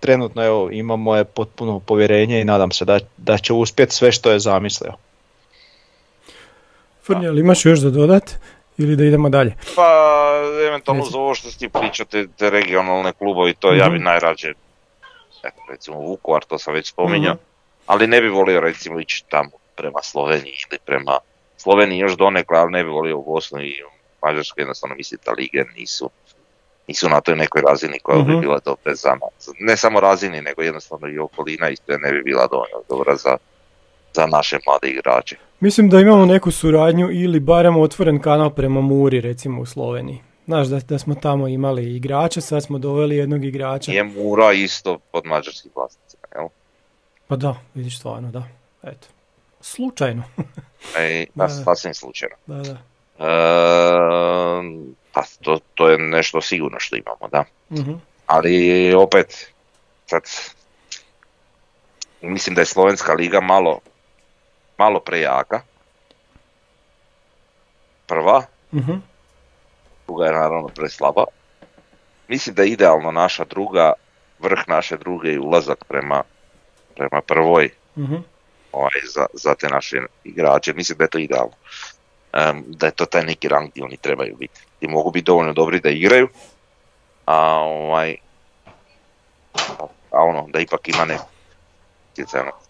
[0.00, 4.30] trenutno evo, imamo moje potpuno povjerenje i nadam se da, da će uspjeti sve što
[4.30, 4.92] je zamislio.
[7.02, 8.34] Frnja, ali imaš još za dodat?
[8.78, 9.54] Ili da idemo dalje?
[9.76, 9.88] Pa,
[10.68, 14.04] eventualno za ovo što ti pričate, te regionalne klubovi, to ja bi mhm.
[14.04, 14.52] najrađe,
[15.44, 17.42] eto, recimo Vukovar, to sam već spominjao, mhm.
[17.86, 21.18] ali ne bi volio recimo ići tamo prema Sloveniji ili prema
[21.56, 23.82] Sloveniji još donekle, ali ne bi volio u Bosnu i
[24.22, 26.10] Mađarsku, jednostavno mislim da lige nisu,
[26.86, 28.40] nisu na toj nekoj razini koja bi mhm.
[28.40, 29.48] bila dobra za nas.
[29.58, 33.36] Ne samo razini, nego jednostavno i okolina isto ne bi bila dovoljno dobra za,
[34.14, 35.36] za naše mlade igrače.
[35.60, 40.18] Mislim da imamo neku suradnju ili barem otvoren kanal prema Muri recimo u Sloveniji.
[40.46, 43.92] Znaš da, da smo tamo imali igrača, sad smo doveli jednog igrača.
[43.92, 46.48] Je Mura isto pod mađarskim vlasnicima, jel?
[47.26, 48.42] Pa da, vidiš stvarno, da.
[48.82, 49.08] Eto.
[49.60, 50.22] Slučajno.
[50.98, 52.36] e, da, sasvim slučajno.
[52.46, 52.76] Da, da.
[53.18, 53.32] E,
[55.12, 57.44] pa to, to je nešto sigurno što imamo, da.
[57.70, 59.52] uh Ali opet,
[60.06, 60.22] sad,
[62.20, 63.80] mislim da je Slovenska liga malo
[64.82, 65.62] malo prejaka.
[68.06, 68.42] Prva.
[68.72, 68.88] uh
[70.06, 71.24] Druga je naravno preslaba.
[72.28, 73.92] Mislim da je idealno naša druga,
[74.38, 76.22] vrh naše druge i ulazak prema,
[76.96, 78.20] prema prvoj uh
[78.72, 80.72] ovaj, za, za te naše igrače.
[80.72, 81.56] Mislim da je to idealno.
[82.66, 84.60] da je to taj neki rang gdje oni trebaju biti.
[84.80, 86.28] I mogu biti dovoljno dobri da igraju,
[87.26, 88.16] a ovaj,
[90.10, 91.18] a ono, da ipak ima ne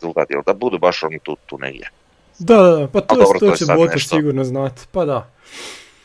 [0.01, 1.91] druga djela, da budu baš oni tu, tu negdje.
[2.39, 5.31] Da, da, pa to, dobro, to, to će Boto sigurno znati, pa da.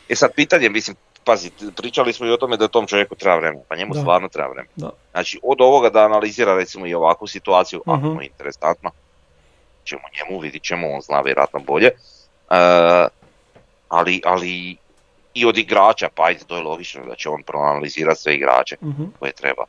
[0.09, 0.95] E sad pitanje, mislim,
[1.27, 4.49] pazi, pričali smo i o tome da tom čovjeku treba vremena, pa njemu stvarno treba
[4.49, 4.73] vremena.
[4.75, 4.89] Da.
[5.11, 7.97] Znači, od ovoga da analizira recimo i ovakvu situaciju, uh-huh.
[7.97, 8.91] ako mu je interesantno,
[9.83, 11.91] ćemo njemu, vidit ćemo, on zna vjerojatno bolje.
[12.49, 12.55] Uh,
[13.89, 14.77] ali, ali
[15.33, 19.07] i od igrača, pa ajde, to je logično da će on proanalizirati sve igrače uh-huh.
[19.19, 19.63] koje treba.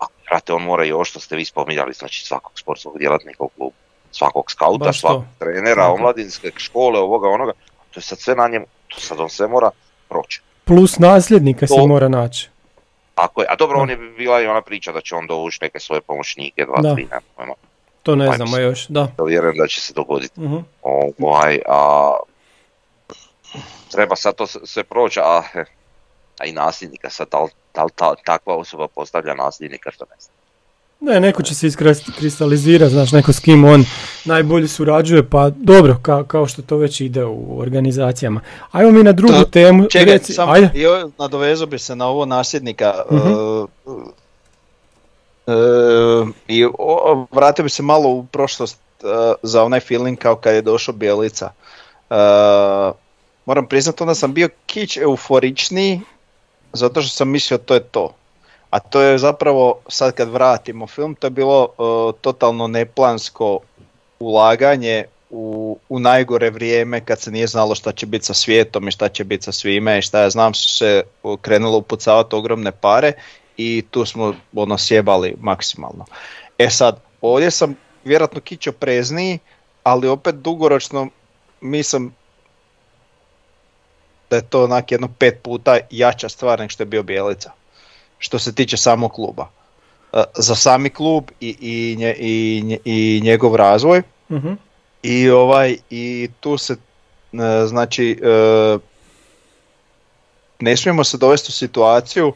[0.00, 3.48] A, brate, on mora i ovo što ste vi spominjali, znači svakog sportskog djelatnika u
[3.48, 3.81] klubu
[4.12, 7.52] svakog skauta, svakog trenera, omladinske škole, ovoga, onoga.
[7.90, 9.70] To je sad sve na njemu, to sad on sve mora
[10.08, 10.40] proći.
[10.64, 12.48] Plus nasljednika se mora naći.
[13.14, 15.80] Ako je, a dobro, on je bila i ona priča da će on dovući neke
[15.80, 17.06] svoje pomoćnike, dva, tri,
[17.38, 17.54] nema.
[18.02, 19.08] To ne znamo još, da.
[19.18, 20.40] Da vjerujem da će se dogoditi.
[20.40, 20.62] Uh-huh.
[20.82, 22.16] Ovaj, a,
[23.90, 25.42] treba sad to sve proći, a,
[26.38, 30.16] a i nasljednika, sad da li, da li ta, takva osoba postavlja nasljednika, što ne
[30.18, 30.34] znam.
[31.04, 33.84] Ne, neko će se iskristalizirati, znaš, neko s kim on
[34.24, 38.40] najbolje surađuje, pa dobro, kao, kao što to već ide u organizacijama.
[38.70, 39.86] Ajmo mi na drugu temu.
[39.86, 40.70] Čekaj, reci, sam, ajde.
[41.18, 42.94] nadovezao bi se na ovo nasljednika.
[43.10, 43.68] uh
[46.48, 46.66] I
[47.30, 49.10] vratio bi se malo u prošlost uh,
[49.42, 51.50] za onaj feeling kao kad je došao Bijelica.
[53.46, 56.00] moram priznati, onda sam bio kić euforičniji,
[56.72, 58.14] zato što sam mislio to je to
[58.72, 61.72] a to je zapravo, sad kad vratimo film, to je bilo e,
[62.20, 63.58] totalno neplansko
[64.18, 68.90] ulaganje u, u najgore vrijeme kad se nije znalo šta će biti sa svijetom i
[68.90, 71.02] šta će biti sa svime i šta ja znam su se
[71.40, 73.12] krenulo upucavati ogromne pare
[73.56, 76.04] i tu smo ono sjebali maksimalno.
[76.58, 79.38] E sad, ovdje sam vjerojatno kićo prezniji,
[79.82, 81.08] ali opet dugoročno
[81.60, 82.14] mislim
[84.30, 87.52] da je to onak jedno pet puta jača stvar nego što je bio Bijelica.
[88.22, 89.48] Što se tiče samog kluba.
[90.12, 94.02] E, za sami klub i, i, i, i njegov razvoj.
[94.30, 94.52] Mhm.
[95.02, 98.78] I ovaj i tu se e, znači e,
[100.60, 102.32] ne smijemo se dovesti u situaciju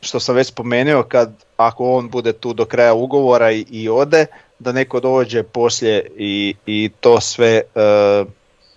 [0.00, 4.26] što sam već spomenuo kad ako on bude tu do kraja ugovora i, i ode
[4.58, 7.62] da neko dođe poslije i, i to sve e,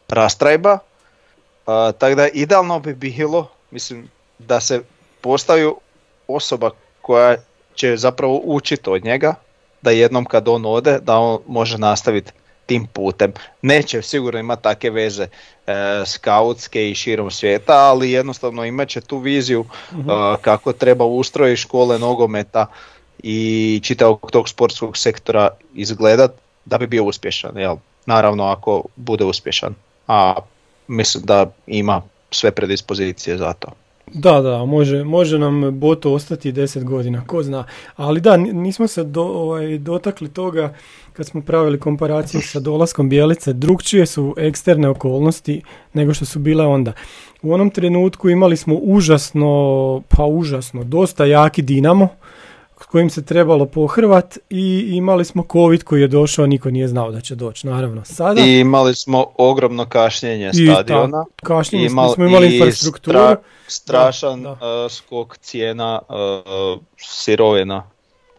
[0.07, 0.79] rastrajba.
[1.97, 4.09] tako da idealno bi bilo, mislim,
[4.39, 4.81] da se
[5.21, 5.71] postavi
[6.27, 6.69] osoba
[7.01, 7.35] koja
[7.75, 9.35] će zapravo učiti od njega,
[9.81, 12.31] da jednom kad on ode, da on može nastaviti
[12.65, 13.33] tim putem.
[13.61, 15.27] Neće sigurno imati takve veze
[15.67, 15.73] e,
[16.05, 20.09] skautske i širom svijeta, ali jednostavno imat će tu viziju mhm.
[20.09, 22.65] e, kako treba ustrojiti škole nogometa
[23.23, 26.31] i čitavog tog sportskog sektora izgledat
[26.65, 27.57] da bi bio uspješan.
[27.57, 27.75] Jel?
[28.05, 29.75] Naravno ako bude uspješan,
[30.07, 30.35] a
[30.87, 33.67] mislim da ima sve predispozicije za to.
[34.11, 37.63] Da, da, može, može nam Boto ostati 10 godina, ko zna.
[37.95, 40.73] Ali da, nismo se do, ovaj, dotakli toga
[41.13, 43.53] kad smo pravili komparaciju sa dolaskom Bijelice.
[43.53, 45.61] Drugčije su eksterne okolnosti
[45.93, 46.93] nego što su bile onda.
[47.41, 52.07] U onom trenutku imali smo užasno, pa užasno, dosta jaki Dinamo
[52.93, 57.21] kojim se trebalo pohrvat i imali smo covid koji je došao, niko nije znao da
[57.21, 58.05] će doći, naravno.
[58.05, 58.41] Sada...
[58.41, 61.25] I imali smo ogromno kašnjenje stadiona.
[61.41, 63.19] I kašnjenje, smo imali infrastrukturu.
[63.67, 64.57] strašan uh,
[64.89, 67.92] skok cijena uh, sirovina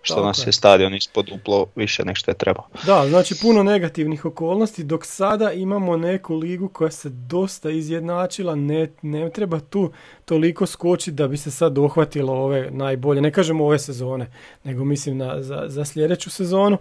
[0.04, 2.66] što nas je stadion ispod uplo više nek što je trebao.
[2.86, 8.88] Da, znači puno negativnih okolnosti, dok sada imamo neku ligu koja se dosta izjednačila, ne,
[9.02, 9.92] ne treba tu
[10.24, 14.30] toliko skočiti da bi se sad dohvatilo ove najbolje, ne kažemo ove sezone,
[14.64, 16.78] nego mislim na, za, za sljedeću sezonu.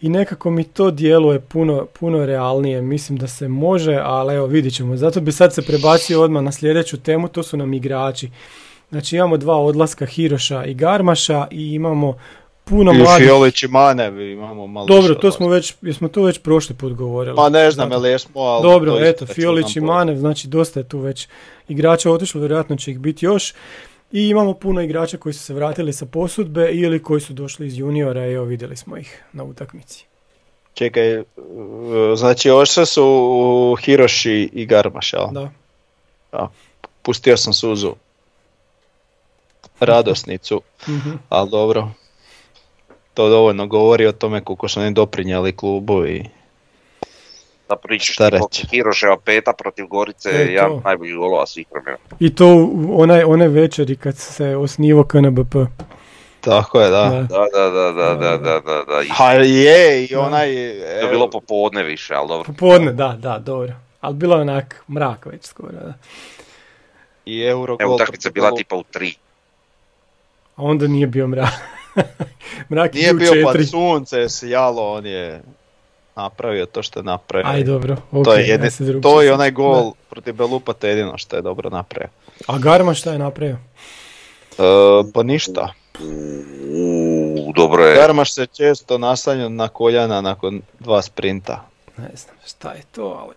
[0.00, 4.74] I nekako mi to djeluje puno, puno realnije, mislim da se može, ali evo vidit
[4.74, 4.96] ćemo.
[4.96, 8.30] Zato bi sad se prebacio odmah na sljedeću temu, to su nam igrači.
[8.90, 12.18] Znači imamo dva odlaska Hiroša i Garmaša i imamo
[12.68, 13.26] puno I mladih.
[13.26, 17.36] Fiolić i Mane imamo malo Dobro, to smo već, jesmo to već prošli put govorili.
[17.36, 18.62] Pa ne znam, ali jesmo, ali...
[18.62, 21.28] Dobro, eto, Fiolić i Mane, znači dosta je tu već
[21.68, 23.54] igrača otišlo, vjerojatno će ih biti još.
[24.12, 27.78] I imamo puno igrača koji su se vratili sa posudbe ili koji su došli iz
[27.78, 30.06] juniora i evo vidjeli smo ih na utakmici.
[30.74, 31.22] Čekaj,
[32.16, 35.26] znači ošle su Hiroši i Garmaš, jel?
[35.32, 35.50] Da.
[36.32, 36.50] da.
[37.02, 37.92] Pustio sam suzu.
[39.80, 41.90] Radosnicu, mm ali dobro
[43.16, 46.24] to dovoljno govori o tome koliko su oni doprinijeli klubu i
[47.68, 48.16] da pričaš
[48.70, 51.96] Hiroševa peta protiv Gorice je jedan najbolji golova svih vremena.
[52.20, 55.54] I to onaj, one večeri kad se osnivo KNBP.
[56.40, 57.26] Tako je, da.
[57.28, 58.84] Da, da, da, da, da, da, da.
[58.84, 59.14] da.
[59.14, 60.46] Ha je, i onaj...
[61.00, 62.44] To je bilo popodne više, ali dobro.
[62.52, 63.72] Popodne, da, da, dobro.
[64.00, 65.94] Ali bilo je onak mrak već skoro, da.
[67.24, 69.14] I Euro Evo, utakmica bila tipa u tri.
[70.56, 71.75] A onda nije bio mrak.
[72.70, 75.42] Mrak Nije bio pod sunce sjalo, on je
[76.16, 77.50] napravio to što je napravio.
[77.50, 79.96] Aj dobro, okay, to je, to je onaj gol da.
[80.10, 82.08] protiv Belupata jedino što je dobro napravio.
[82.46, 83.56] A Garma šta je napravio?
[84.58, 84.62] E,
[85.14, 85.72] pa ništa.
[85.98, 87.94] U, dobro je.
[87.94, 91.64] Garmaš se često nasanju na koljana nakon dva sprinta.
[91.96, 93.34] Ne znam šta je to, ali...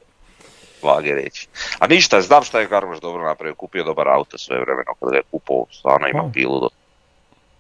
[0.84, 1.48] Vage reći.
[1.80, 5.17] A ništa, znam šta je Garmaš dobro napravio, kupio dobar auto sve vremeno kada ga
[5.17, 6.69] je kupao, stvarno ima pilu do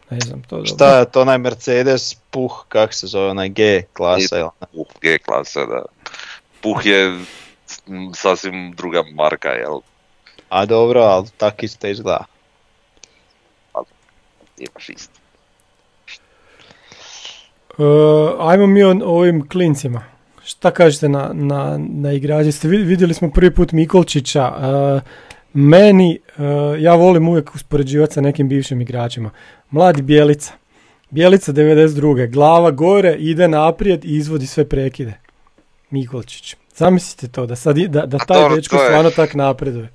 [0.09, 4.39] ne znam, to Šta je to onaj Mercedes Puh, kak se zove, onaj G klasa?
[4.39, 4.49] Ili?
[4.73, 5.83] Puh, G klasa, da.
[6.61, 7.19] Puh je
[8.15, 9.79] sasvim druga marka, jel?
[10.49, 12.25] A dobro, ali tak isto izgleda.
[13.73, 13.85] Ali,
[14.57, 15.19] imaš isto.
[17.77, 20.03] Uh, ajmo mi o ovim klincima.
[20.43, 22.67] Šta kažete na, na, na igrađe?
[22.67, 24.53] Vidjeli smo prvi put Mikolčića.
[24.57, 25.01] Uh,
[25.53, 26.43] meni, uh,
[26.79, 29.29] ja volim uvijek uspoređivati sa nekim bivšim igračima.
[29.71, 30.53] Mladi Bjelica.
[31.09, 32.31] Bjelica 92.
[32.31, 35.13] Glava gore, ide naprijed i izvodi sve prekide.
[35.89, 36.55] Mikolčić.
[36.75, 39.89] Zamislite to, da, sad, da, da taj dečko stvarno tak napreduje.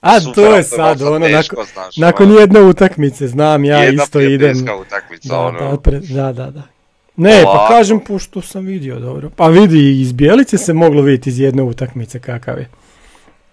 [0.00, 1.58] A Super, to je sad ono, nakon,
[1.96, 2.40] nakon ono.
[2.40, 4.56] jedne utakmice, znam ja Jedna isto idem.
[4.80, 5.80] Utakmica, da, ono.
[6.10, 6.62] da, da, da,
[7.16, 9.30] Ne, pa kažem pošto sam vidio dobro.
[9.36, 12.68] Pa vidi, iz Bjelice se moglo vidjeti iz jedne utakmice kakav je.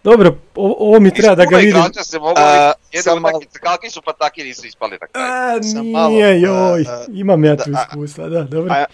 [0.06, 1.70] Dobro, o- ovo mi treba da ga vidim.
[1.72, 2.36] igrača se mogu
[2.96, 5.28] sam malo- utakmice kakvi su pa takvi nisu ispali na kraju.
[5.60, 8.74] A, Sam malo, nije, joj, a, imam ja tu iskustva, da, dobro.
[8.74, 8.86] a-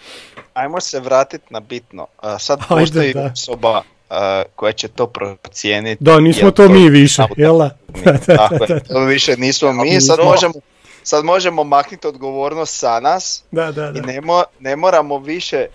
[0.54, 2.06] Ajmo se vratiti na bitno.
[2.18, 6.04] A, sad postoji osoba a, koja će to procijeniti.
[6.04, 7.70] Da, nismo jel to mi više, jel da?
[8.28, 10.54] Tako je, to više nismo mi, sad možemo,
[11.02, 14.00] sad možemo maknuti odgovornost sa nas Da, da, i da.
[14.02, 15.68] ne, mo- ne moramo više e,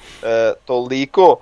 [0.65, 1.39] toliko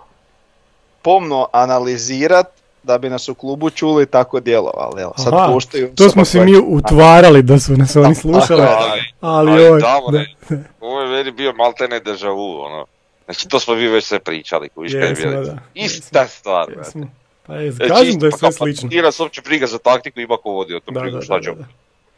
[1.01, 2.47] pomno analizirat
[2.85, 5.01] da bi nas u klubu čuli i tako djelovali.
[5.01, 9.01] Evo, sad Aha, postoji To smo si mi utvarali da su nas oni slušali, Ali,
[9.21, 12.85] ali ali joj, Davore, da, ovo je meni bio maltene deja vu, ono.
[13.25, 15.57] Znači to smo vi već sve pričali, kuviš kaj je jesmo, bilo.
[15.73, 16.79] Ista stvar, brate.
[16.79, 17.07] Jesmo.
[17.47, 18.89] Pa je, Znači, kažem da je pa sve pa slično.
[18.89, 21.41] Nije nas uopće briga za taktiku, ima ko vodi o tom Da, brigu, da, šta
[21.41, 21.65] ćemo da.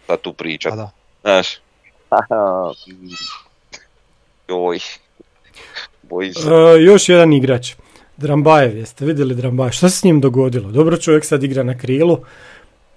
[0.08, 0.72] sad tu pričat.
[0.72, 0.90] Pa da.
[1.22, 1.58] Znaš.
[4.50, 4.80] Joj.
[6.02, 6.50] Bojim se.
[6.50, 7.74] E, još jedan igrač.
[8.18, 9.72] Drambajev, jeste vidjeli Drambajev?
[9.72, 10.72] Šta se s njim dogodilo?
[10.72, 12.18] Dobro čovjek sad igra na krilu.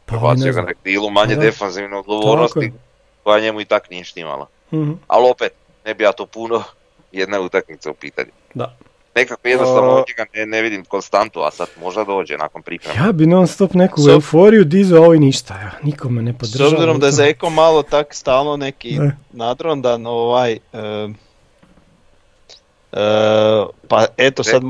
[0.06, 1.40] Pa ne Prebacio ga na krilu, manje Da.
[1.40, 2.72] defanzivne odgovornosti,
[3.22, 4.46] koja njemu i tak nije štimala.
[4.72, 5.52] Mhm, Ali opet,
[5.84, 6.62] ne bi ja to puno,
[7.12, 8.30] jedna je utakmica u pitanju.
[8.54, 8.76] Da.
[9.14, 12.94] Nekako jednostavno od njega ne, ne vidim konstantu, a sad možda dođe nakon priprema.
[12.96, 15.58] Ja bi non stop neku S ob- euforiju dizao, ovo i ništa.
[15.62, 16.70] evo, Nikome ne S podržava.
[16.70, 17.12] obzirom da je.
[17.12, 19.10] Zeko malo tak stalno neki Da.
[19.32, 21.14] nadrondan, ovaj, em,
[22.92, 22.98] e,
[23.88, 24.62] pa eto sad,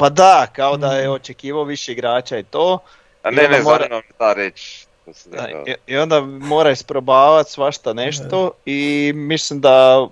[0.00, 2.78] pa da, kao da je očekivao više igrača i to,
[3.22, 4.02] A ne, ne, mora-
[4.36, 4.86] reč.
[5.04, 10.06] To se Da, i, i onda mora isprobavati svašta nešto i mislim da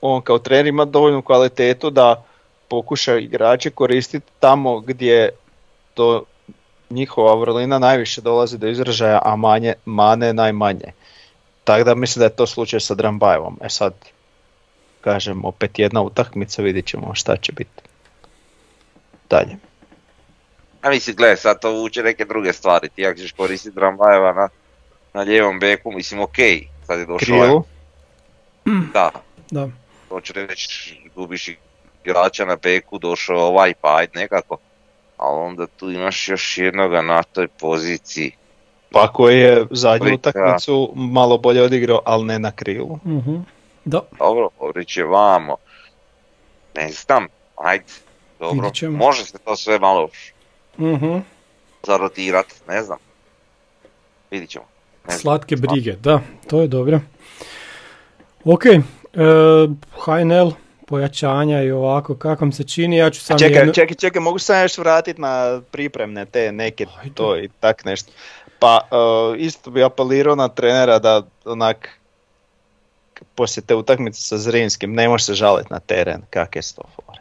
[0.00, 2.24] on kao trener ima dovoljnu kvalitetu da
[2.68, 5.30] pokuša igrače koristiti tamo gdje
[5.94, 6.24] to
[6.90, 10.92] njihova vrlina najviše dolazi do izražaja, a manje, mane najmanje.
[11.64, 13.58] Tako da mislim da je to slučaj sa Drambajevom.
[13.62, 13.94] E sad,
[15.00, 17.89] kažem, opet jedna utakmica, vidjet ćemo šta će biti.
[19.30, 19.56] Dalje.
[20.82, 22.88] A mislim, gledaj, sad to vuče neke druge stvari.
[22.88, 24.48] Ti ako ćeš koristiti Drambajeva na,
[25.14, 27.64] na lijevom beku, mislim, okej, sad je došao ovaj, Krilu,
[28.92, 29.10] da,
[29.50, 29.68] Da.
[30.08, 31.48] to će reći, gubiš
[32.04, 34.56] igrača na beku, došao ovaj, pa ajde nekako.
[35.16, 38.32] Ali onda tu imaš još jednoga na toj poziciji.
[38.92, 42.98] pa koji je zadnju utakmicu malo bolje odigrao, ali ne na krilu.
[43.06, 43.36] Mhm.
[43.84, 44.00] Da.
[44.18, 45.56] Dobro, Ovrić je vamo.
[46.76, 47.26] Ne znam,
[47.56, 47.84] ajde,
[48.40, 48.70] dobro.
[48.90, 50.08] Može se to sve malo
[50.78, 51.18] Mhm.
[51.86, 52.98] zarotirat, ne znam.
[54.30, 54.64] Vidit ćemo.
[55.04, 55.20] Ne znam.
[55.20, 57.00] Slatke brige, da, to je dobro.
[58.44, 58.78] Ok, e,
[60.04, 60.50] HNL,
[60.86, 63.72] pojačanja i ovako, kako vam se čini, ja ću sam Čekaj, jednu...
[63.72, 67.14] čekaj, čekaj, mogu se još vratiti na pripremne te neke Ajde.
[67.14, 68.12] to i tak nešto.
[68.58, 71.88] Pa uh, isto bi apelirao na trenera da onak
[73.34, 77.19] poslije te utakmice sa Zrinskim ne može se žaliti na teren, kakve su to fore.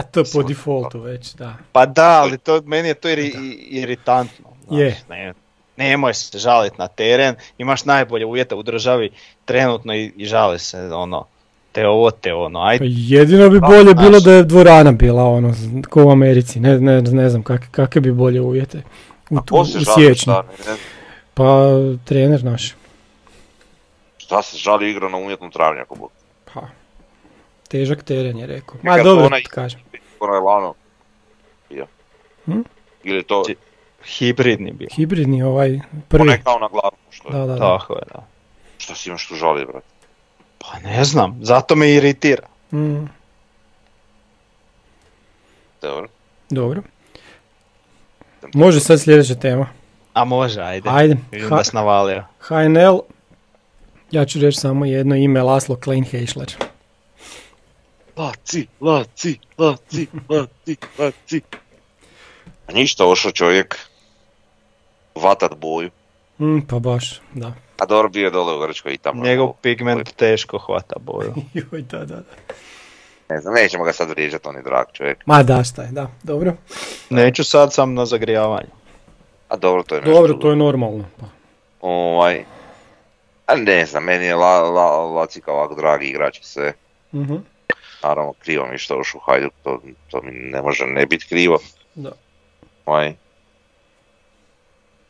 [0.00, 1.54] A to po defaultu već, da.
[1.72, 3.28] Pa da, ali to, meni je to iri,
[3.70, 4.48] iritantno.
[4.66, 4.96] znaš, Je.
[5.08, 5.32] Ne,
[5.76, 9.10] nemoj se žaliti na teren, imaš najbolje uvjete u državi
[9.44, 11.26] trenutno i, i žali se ono,
[11.72, 12.84] te ovo, te ono, Pa ajde.
[12.88, 15.54] jedino bi Da, bolje bilo da je dvorana bila ono,
[15.90, 18.82] ko u Americi, ne, ne, ne znam kak, kakve bi bolje uvjete
[19.30, 20.76] u, A tu, ko se u žali šta, ne
[21.34, 21.68] Pa
[22.04, 22.74] trener naš,
[24.16, 26.10] šta se žali igra na umjetnom travnjaku?
[26.54, 26.60] Pa
[27.68, 28.76] težak teren je rekao.
[28.82, 29.80] Ma dobro, onaj- kažem.
[30.20, 30.74] Ono je lano.
[31.70, 31.86] Bio.
[32.44, 32.60] Hm?
[33.04, 33.56] Ili to Či-
[34.06, 34.88] Hibridni bio.
[34.92, 36.22] Hibridni ovaj prvi.
[36.22, 37.32] onaj kao na glavu što je.
[37.32, 37.58] Da, da, da.
[37.78, 38.26] Tako je, da.
[38.78, 39.86] Šta si imaš tu žali, brate?
[40.58, 42.46] Pa ne znam, zato me iritira.
[42.72, 43.04] Mm,
[45.82, 46.08] Dobro.
[46.50, 46.82] dobro.
[48.54, 49.66] Može sad sljedeća tema.
[50.14, 50.90] A može, ajde.
[50.92, 51.16] Ajde.
[51.30, 52.24] Vidim Ha- da navalio.
[52.40, 52.98] HNL,
[54.10, 56.62] ja ću reći samo jedno ime, Laslo Klein-Heischler.
[58.20, 61.40] Laci, laci, laci, laci, laci.
[62.66, 63.78] A ništa, ošao čovjek
[65.14, 65.90] vatat boju.
[66.40, 67.52] Mm, pa baš, da.
[67.78, 69.24] A dobro bio je dole u Grčkoj i tamo.
[69.24, 71.34] Njegov pigment teško hvata boju.
[71.54, 72.22] Joj, da, da, da.
[73.28, 75.26] Ne znam, nećemo ga sad vrijeđati, on je drag čovjek.
[75.26, 76.54] Ma da, šta je, da, dobro.
[77.10, 78.70] Neću sad sam na zagrijavanju.
[79.48, 81.04] A dobro, to je nešto Dobro, to je normalno.
[81.20, 81.26] Pa.
[81.80, 82.44] Ovaj,
[83.46, 86.72] a ne znam, meni je la, la, Lacika ovako dragi igrač i sve.
[87.14, 87.36] Mhm,
[88.02, 89.80] Naravno, krivo mi što ušao u Hajduk, to,
[90.10, 91.58] to mi ne može ne biti krivo.
[91.94, 92.12] Da.
[92.86, 93.14] Ovaj.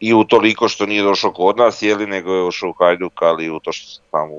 [0.01, 3.51] I u toliko što nije došao kod nas, jeli, nego je ušao u Hajduk, ali
[3.51, 4.33] u to što samo,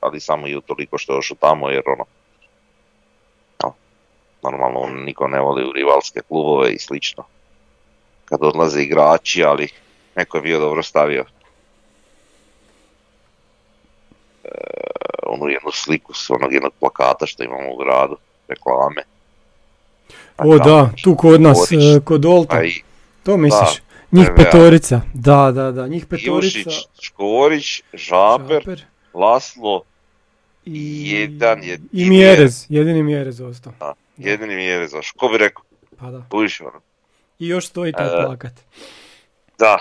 [0.00, 2.04] ali samo i u toliko što je došao tamo, jer ono,
[3.62, 3.74] no,
[4.42, 7.24] normalno on niko ne voli u rivalske klubove i slično.
[8.24, 9.68] Kad odlaze igrači, ali
[10.16, 11.24] neko je bio dobro stavio
[14.44, 14.48] e,
[15.32, 18.16] onu jednu sliku s onog jednog plakata što imamo u gradu,
[18.48, 19.02] reklame.
[20.38, 22.82] O da, tu kod nas, Škorić, e, kod Olta, i
[23.22, 23.82] to misliš?
[24.12, 24.34] Njih PVA.
[24.36, 26.30] petorica, da, da, da, njih petorica.
[26.58, 29.82] Ivušić, Škorić, Žaper, Žaper Laslo,
[30.64, 33.72] i, jedan je- i Mjerez, jedini Mjerez ostao.
[33.80, 33.94] Da.
[34.16, 35.62] jedini za Ko bi rekao,
[35.98, 36.18] Pa da.
[36.30, 36.80] budiš ono.
[37.38, 38.52] I još stoji taj E, plakat.
[39.58, 39.78] Da,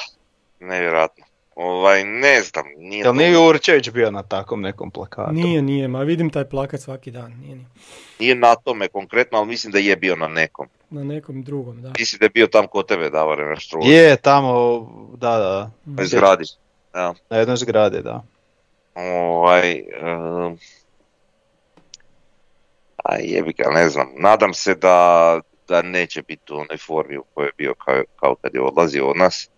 [0.59, 1.25] nevjerojatno.
[1.61, 5.31] Ovaj, ne znam, nije Jel nije Jurčević bio na takvom nekom plakatu?
[5.31, 7.65] Nije, nije, ma vidim taj plakat svaki dan, nije ni.
[8.19, 10.67] nije na tome konkretno, ali mislim da je bio na nekom.
[10.89, 11.91] Na nekom drugom, da.
[11.99, 13.87] Mislim da je bio tam kod tebe, Davore, na štrudu.
[13.87, 14.79] Je, tamo,
[15.17, 16.43] da, da, Na zgradi.
[16.93, 17.13] Da.
[17.29, 18.23] na jednoj zgradi, da.
[18.95, 20.57] Ovaj, em,
[23.03, 24.07] a jebi ga, ne znam.
[24.17, 28.35] Nadam se da, da neće biti u onoj formi u kojoj je bio kao, kao
[28.35, 29.49] kad je odlazio od nas.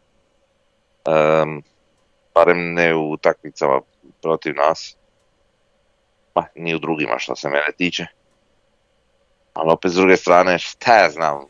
[1.05, 1.61] Em,
[2.35, 3.81] barem ne u utakmicama
[4.21, 4.95] protiv nas.
[6.35, 8.05] Ma, ni u drugima što se mene tiče.
[9.53, 11.45] Ali opet s druge strane, šta ja znam,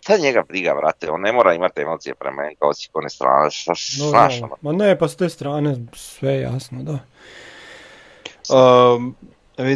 [0.00, 3.50] šta njega briga, brate, on ne mora imati emocije prema meni kao si kone strane,
[3.50, 4.56] šta, No, znaš, ono.
[4.60, 6.98] Ma ne, pa s te strane sve je jasno, da.
[8.54, 9.16] Um,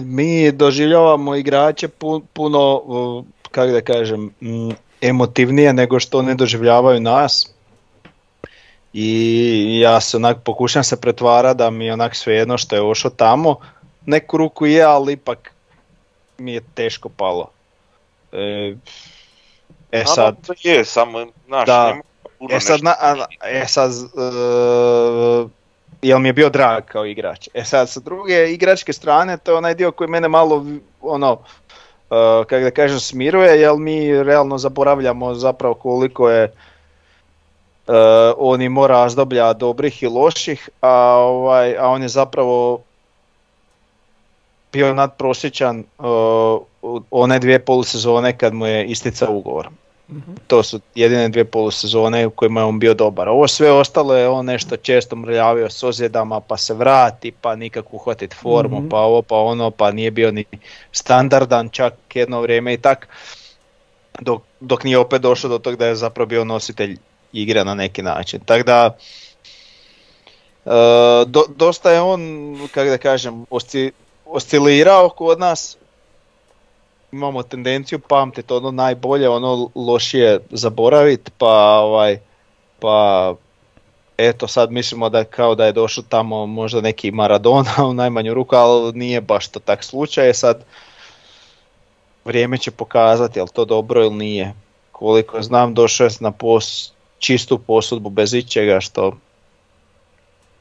[0.05, 2.83] mi doživljavamo igrače pu- puno,
[3.51, 4.35] kako da kažem,
[5.01, 7.55] emotivnije nego što oni doživljavaju nas.
[8.93, 13.11] I ja se onak pokušam se pretvarati da mi je onak svejedno što je ošao
[13.11, 13.57] tamo.
[14.07, 15.53] Neku ruku je, ali ipak
[16.39, 17.51] mi je teško palo.
[18.33, 18.75] E,
[19.93, 21.97] e sad, to je, samo, znaš, Da.
[22.39, 25.51] puno E sad, na, a- e sad, uh,
[26.03, 27.49] jel mi je bio drag kao igrač.
[27.55, 30.67] E sad, sa druge igračke strane, to je onaj dio koji mene malo,
[31.01, 31.39] ono, uh,
[32.47, 36.53] kako da kažem, smiruje, jer mi realno zaboravljamo zapravo koliko je
[37.87, 37.95] uh,
[38.37, 42.81] on imao razdoblja dobrih i loših, a, ovaj, a on je zapravo
[44.73, 49.69] bio nadprosječan uh, one dvije polusezone kad mu je isticao ugovor
[50.09, 50.33] Mhm.
[50.47, 53.29] to su jedine dvije polusezone u kojima je on bio dobar.
[53.29, 57.97] Ovo sve ostalo je on nešto često mrljavio s ozljedama, pa se vrati, pa nikako
[57.97, 58.89] uhvatit formu, Mhm.
[58.89, 60.45] pa ovo, pa ono, pa nije bio ni
[60.93, 63.09] standardan čak jedno vrijeme i tak.
[64.21, 66.99] Dok, dok nije opet došao do tog da je zapravo bio nositelj
[67.33, 68.41] igre na neki način.
[68.45, 68.97] Tako da,
[70.67, 70.71] e,
[71.27, 72.21] do- dosta je on,
[72.75, 73.91] kako da kažem, osci-
[74.27, 75.77] oscilirao kod nas,
[77.13, 82.19] imamo tendenciju pamtiti ono najbolje, ono lošije zaboraviti, pa ovaj,
[82.79, 83.35] pa
[84.19, 88.57] eto sad mislimo da kao da je došao tamo možda neki Maradona u najmanju ruku,
[88.57, 90.65] ali nije baš to tak slučaj, E sad
[92.25, 94.55] vrijeme će pokazati je to dobro ili nije.
[94.93, 96.93] Koliko znam došao je na pos,
[97.23, 99.13] čistu posudbu bez ičega što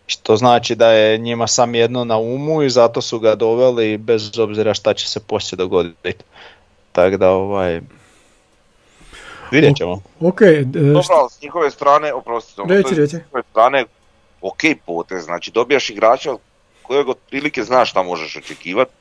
[0.06, 4.40] što znači da je njima sam jedno na umu i zato su ga doveli bez
[4.40, 6.14] obzira šta će se poslije dogoditi.
[6.92, 7.82] Tako da ovaj...
[9.52, 10.02] Vidjet ćemo.
[10.20, 13.08] Ok, e, Dobro, šta- s njihove strane, oprostite, ono, je reci.
[13.08, 13.86] s njihove strane
[14.42, 16.30] ok potez, znači dobijaš igrača
[16.82, 18.92] kojeg otprilike znaš šta možeš očekivati,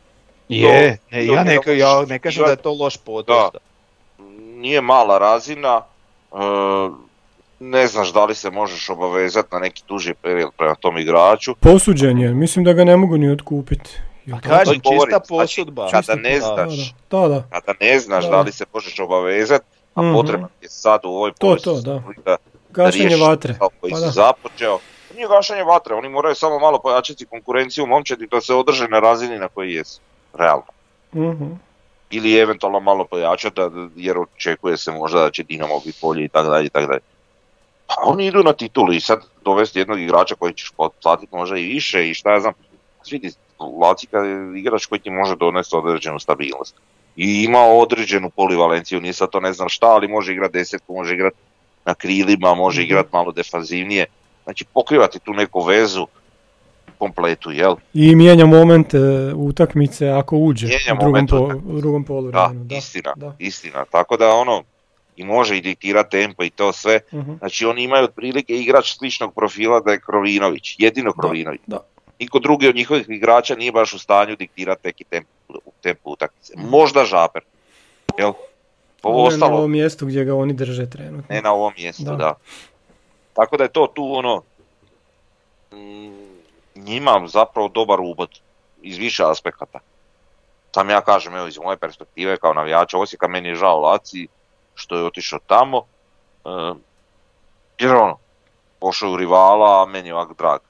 [0.48, 3.36] Je, ne, to ja, ne, ja možeš ne kažem da je to loš potez.
[3.36, 3.50] Da.
[4.54, 5.82] nije mala razina,
[6.32, 6.36] e,
[7.60, 11.54] ne znaš da li se možeš obavezati na neki duži period prema tom igraču.
[11.56, 13.90] posuđen je, mislim da ga ne mogu ni otkupiti.
[14.28, 15.84] A kažem, čista znači, posudba.
[15.84, 17.42] kada Čista ne znaš, Da, da, da.
[17.50, 18.30] kada ne znaš Da.
[18.30, 20.12] da li se možeš obavezati, a Mhm.
[20.12, 22.02] potrebno ti je sad u ovoj To, to, da.
[22.24, 22.36] da,
[22.70, 23.54] Gašenje vatre.
[23.80, 24.78] koji Pa si započeo.
[25.14, 29.38] Nije gašenje vatre, oni moraju samo malo pojačati konkurenciju momčadi da se održe na razini
[29.38, 30.00] na kojoj jesu.
[30.34, 30.64] Realno.
[31.14, 31.44] Mhm.
[32.10, 36.28] Ili eventualno malo pojačati da- jer očekuje se možda da će Dinamo biti bolji i
[36.28, 37.00] tako dalje i tako dalje.
[37.96, 40.72] Pa oni idu na titulu i sad dovesti jednog igrača koji ćeš
[41.02, 42.52] platiti možda i više i šta ja znam.
[43.02, 43.30] Svidi,
[43.80, 46.74] Lacika je igrač koji ti može donesti određenu stabilnost.
[47.16, 51.14] I ima određenu polivalenciju, nije sad to ne znam šta, ali može igrati desetku, može
[51.14, 51.36] igrati
[51.84, 52.86] na krilima, može Mhm.
[52.86, 54.06] igrati malo defanzivnije.
[54.44, 56.06] Znači pokrivati tu neku vezu
[56.98, 57.74] kompletu, jel?
[57.94, 58.98] I mijenja moment e,
[59.34, 61.36] utakmice ako uđe u drugom, po,
[61.66, 62.64] u drugom Da, poluvremenu.
[62.64, 63.34] Da, istina, da.
[63.38, 63.84] istina.
[63.84, 64.62] Tako da ono,
[65.16, 67.00] i može i diktira tempo i to sve.
[67.14, 67.32] Mhm.
[67.38, 71.60] Znači oni imaju otprilike igrač sličnog profila da je Krovinović, jedino Da, Krovinović.
[71.66, 71.78] da.
[72.18, 75.28] Niko drugi od njihovih igrača nije baš u stanju diktirati neki tempo,
[75.80, 76.52] tempo utakmice.
[76.56, 77.42] Možda Žaper,
[78.18, 78.32] jel?
[79.02, 81.34] Ovo je na ostalo, ovom mjestu gdje ga oni drže trenutno.
[81.34, 82.16] ne na ovom mjestu, Da.
[82.16, 82.34] da.
[83.32, 84.42] Tako da je to tu ono,
[85.72, 86.30] mm,
[86.76, 88.28] njima zapravo dobar ubod
[88.82, 89.78] iz više aspekata.
[90.74, 94.28] Sam ja kažem, evo iz moje perspektive kao navijača Osijeka, meni je žao Laci
[94.80, 95.82] što je otišao tamo,
[96.44, 96.48] e,
[97.78, 98.16] jer ono,
[98.80, 100.60] pošao u rivala, a meni je ovak drag.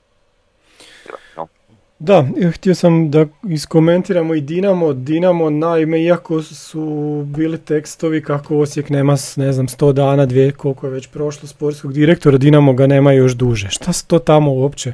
[1.99, 4.93] Da, e, htio sam da iskomentiramo i Dinamo.
[4.93, 10.87] Dinamo, naime, iako su bili tekstovi kako Osijek nema, ne znam, 100 dana, dvije, koliko
[10.87, 13.69] je već prošlo sportskog direktora, Dinamo ga nema još duže.
[13.71, 14.93] Šta se to tamo uopće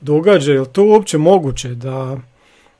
[0.00, 0.52] događa?
[0.52, 2.16] Je li to uopće moguće da...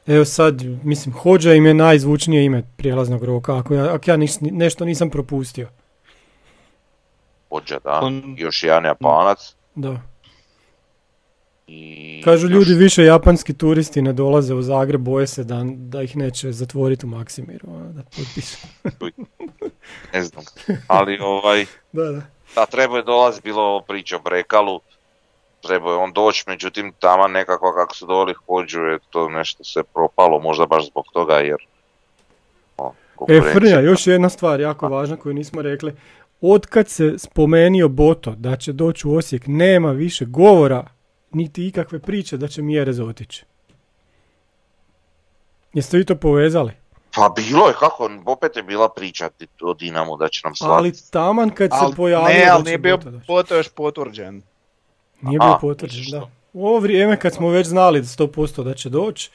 [0.09, 0.55] Evo sad,
[0.85, 5.11] mislim, Hođa im je najzvučnije ime prijelaznog roka, ako ja, ako ja nis- nešto nisam
[5.11, 5.69] propustio.
[7.51, 8.01] Hođa, da.
[8.03, 9.55] On- Još jedan Japanac.
[9.75, 10.01] Da.
[11.67, 16.03] I Kažu još- ljudi, više japanski turisti ne dolaze u Zagreb, boje se da, da
[16.03, 18.57] ih neće zatvoriti u Maksimiru, da potpišu.
[20.13, 20.45] ne znam.
[20.87, 22.23] Ali ovaj, Da, da.
[22.55, 24.81] da treba je dolaziti, bilo ovo priča o Brekalu,
[25.63, 29.83] trebao je on doći, međutim tamo nekako kako su doveli Hođu je to nešto se
[29.95, 31.57] propalo, možda baš zbog toga jer
[32.77, 32.93] o,
[33.29, 33.41] E.
[33.53, 35.95] Frnja, još jedna stvar jako važna koju nismo rekli.
[36.41, 40.85] Otkad se spomenio Boto da će doći u Osijek, nema više govora,
[41.33, 43.45] niti ikakve priče da će Mjerez otići.
[45.73, 46.73] Jeste vi to povezali?
[47.15, 50.91] Pa bilo je, kako, opet je bila priča ti- o Dinamu da će nam Ali
[50.95, 51.13] slati.
[51.13, 52.99] taman kad se pojavio ne, ali nije bio.
[53.27, 54.43] Boto još potvrđen.
[55.21, 56.31] Nije bio potvrđen, da.
[56.53, 59.31] U ovo vrijeme kad smo već znali da 100% da će doći,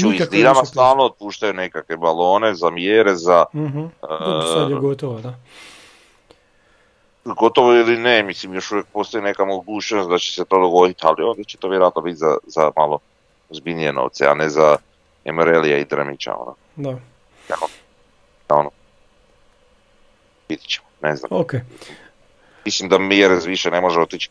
[0.00, 3.84] Ču, iz Dinama stalno otpuštaju nekakve balone za mjere, za Mhm.
[4.00, 5.34] Dobro, sad je e, gotovo, da.
[7.24, 11.22] gotovo ili ne, mislim još uvijek postoji neka mogućnost da će se to dogoditi, ali
[11.22, 12.98] onda će to vjerojatno biti za, za malo
[13.50, 14.76] ozbiljnije novce, a ne za
[15.24, 16.96] Emerelija i Drmića, ono, Da,
[18.48, 18.70] ono.
[20.48, 21.28] Vidit ćemo, ne znam.
[21.40, 21.52] ok.
[22.64, 24.30] Mislim da Mjerez više ne može otići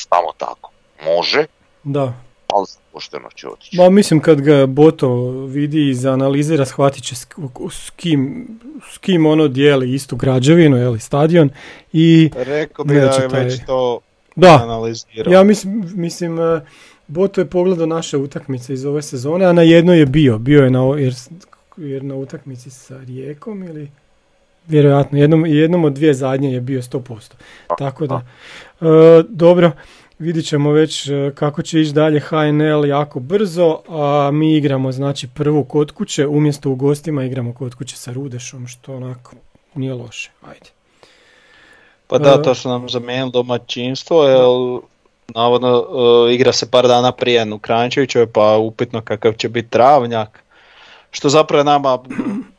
[0.00, 0.70] samo tako.
[1.04, 1.44] Može,
[1.84, 2.12] Da,
[2.48, 3.76] ali pošteno će otići.
[3.76, 7.26] Ma mislim kad ga Boto vidi i izanalizira shvatit će s,
[7.70, 8.46] s kim,
[8.94, 11.50] s kim ono dijeli istu građevinu, jeli, stadion
[11.92, 14.00] i Rekao bi da je taj- već to
[14.36, 15.32] da, analizirao.
[15.32, 16.60] ja mislim, mislim e,
[17.06, 20.70] Boto je pogledao naše utakmice iz ove sezone, a na jednoj je bio, bio je
[20.70, 21.14] na, jer,
[21.76, 23.90] jer na utakmici sa Rijekom ili
[24.66, 27.32] vjerojatno jednom, jednom od dvije zadnje je bio 100%.
[27.78, 28.26] Tako da,
[29.28, 29.72] dobro,
[30.18, 35.28] vidit ćemo već e, kako će ići dalje HNL jako brzo, a mi igramo znači
[35.34, 39.32] prvu kod kuće, umjesto u gostima igramo kod kuće sa Rudešom, što onako
[39.74, 40.70] nije loše, ajde.
[42.06, 44.40] Pa da, E, to su nam zamijenili domaćinstvo, jer
[45.34, 45.86] navodno
[46.28, 50.42] e, igra se par dana prije u Krančevićoj, pa upitno kakav će biti travnjak.
[51.10, 51.98] Što zapravo je nama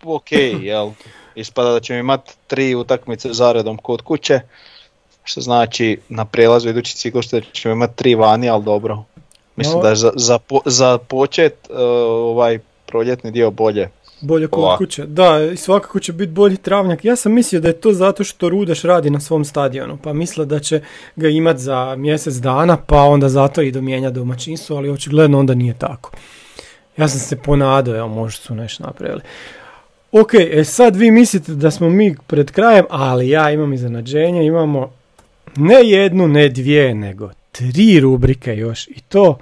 [0.04, 0.90] ok, jel?
[1.36, 4.40] Ispada da ćemo imati tri utakmice zaredom kod kuće,
[5.30, 9.04] što znači na prijelazu idući ciklus što ćemo imati tri vani, ali dobro.
[9.56, 9.84] Mislim No.
[9.84, 13.90] da je za, za, po- za počet e, ovaj proljetni dio bolje.
[14.22, 15.06] Bolje kod kuće.
[15.06, 17.06] Da, i svakako će biti bolji travnjak.
[17.06, 20.46] Ja sam mislio da je to zato što Rudeš radi na svom stadionu, pa misle
[20.46, 20.82] da će
[21.16, 25.74] ga imat za mjesec dana, pa onda zato i mijenja domaćinstvo, ali očigledno onda nije
[25.74, 26.12] tako.
[26.98, 29.22] Ja sam se ponadao, evo možda su nešto napravili.
[30.12, 34.92] Ok, e sad vi mislite da smo mi pred krajem, ali ja imam iznenađenje, imamo
[35.56, 39.38] ne jednu, ne dvije, nego tri rubrike još i to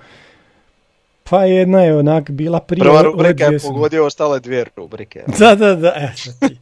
[1.29, 5.23] pa jedna je onak bila prije Prva rubrika je pogodio ostale dvije rubrike.
[5.39, 6.57] da, da, da, e, ti.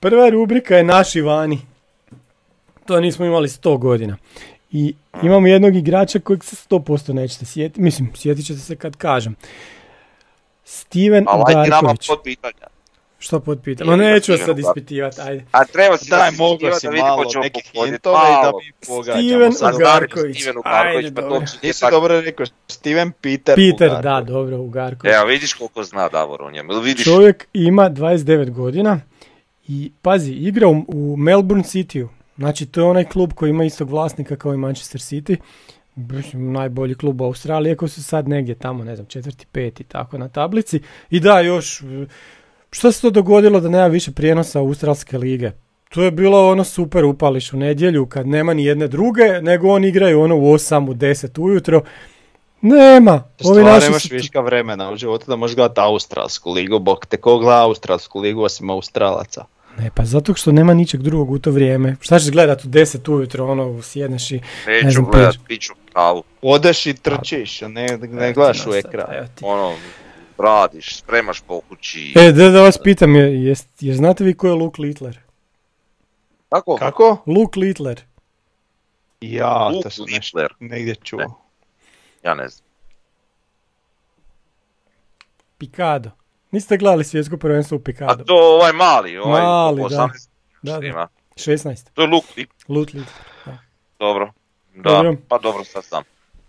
[0.00, 1.58] Prva rubrika je naši vani.
[2.84, 4.16] To nismo imali 100 godina.
[4.72, 7.80] I imamo jednog igrača kojeg se 100% nećete sjetiti.
[7.80, 9.36] Mislim, sjetit ćete se kad kažem.
[10.64, 11.44] Steven Ali
[13.26, 13.86] Što potpitam?
[13.86, 15.44] Nije Ma neću sad ispitivati, ajde.
[15.52, 18.72] A treba si Daj, da mogu si da vidimo malo nekih hintova i da mi
[18.86, 19.22] pogađamo.
[19.22, 19.74] Steven sad.
[19.74, 20.40] Ugarković.
[20.40, 21.46] Steven Ajde, Ugarković, pa dobro.
[21.62, 23.54] Nisi dobro rekao, Steven Peter.
[23.54, 24.02] Peter, Ugarković.
[24.02, 25.14] da, dobro, Ugarković.
[25.14, 26.72] Evo vidiš koliko zna Davor o njemu.
[26.72, 27.04] Jel vidiš?
[27.04, 29.00] Čovjek ima 29 godina
[29.68, 32.08] i pazi, igra u, u Melbourne Cityu.
[32.38, 35.36] Znači to je onaj klub koji ima istog vlasnika kao i Manchester City.
[36.32, 40.28] Najbolji klub u Australiji, iako su sad negdje tamo, ne znam, četvrti, peti, tako na
[40.28, 40.80] tablici.
[41.10, 41.82] I da, još,
[42.76, 45.50] što se to dogodilo da nema više prijenosa Australske lige?
[45.88, 49.88] To je bilo ono super upališ u nedjelju kad nema ni jedne druge, nego oni
[49.88, 51.82] igraju ono u 8, u 10 ujutro.
[52.60, 53.12] Nema.
[53.12, 57.06] Ovi Stvarno naši imaš su- viška vremena u životu da možeš gledati Australsku ligu, bok
[57.06, 59.44] te ko gleda Australsku ligu osim Australaca.
[59.78, 61.96] Ne, pa zato što nema ničeg drugog u to vrijeme.
[62.00, 64.40] Šta ćeš gledat u 10 ujutro, ono, sjedneš i...
[64.66, 66.22] Ne Neću znam, gledat, piću kavu.
[66.42, 69.06] Odeš i trčiš, a ne, ne gledaš u ekran.
[69.42, 69.72] Ono,
[70.38, 72.12] radiš, spremaš po kući.
[72.16, 75.18] E, da, da vas pitam, je, jest, jer znate vi ko je Luke Littler?
[76.48, 76.76] Kako?
[76.76, 77.22] Kako?
[77.26, 78.00] Luke Littler.
[79.20, 80.54] Ja, Luke to sam nešto Littler.
[80.60, 81.18] negdje čuo.
[81.18, 81.26] Ne.
[82.22, 82.66] Ja ne znam.
[85.58, 86.10] Picado.
[86.50, 88.24] Niste gledali svjetsko prvenstvo u A Picado?
[88.24, 89.96] to ovaj mali, ovaj Mali, oko da.
[89.96, 90.28] 18
[90.62, 90.86] Da, da.
[90.86, 91.08] ima.
[91.34, 91.86] 16.
[91.94, 92.56] To je Luke Littler.
[92.68, 93.56] Luke Littler.
[93.98, 94.32] Dobro.
[94.74, 95.16] Da, Dobro.
[95.28, 96.02] pa dobro sad sam.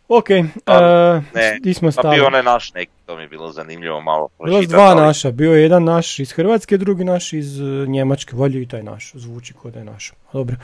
[0.08, 2.16] Ok, uh, ne, di smo Pa stali?
[2.16, 4.30] bio onaj naš neki, to mi je bilo zanimljivo malo.
[4.44, 8.36] Bilo dva ali naša, bio je jedan naš iz Hrvatske, drugi naš iz uh, Njemačke,
[8.36, 10.14] valjda i taj naš, zvuči kao da je naš.
[10.34, 10.56] Dobro.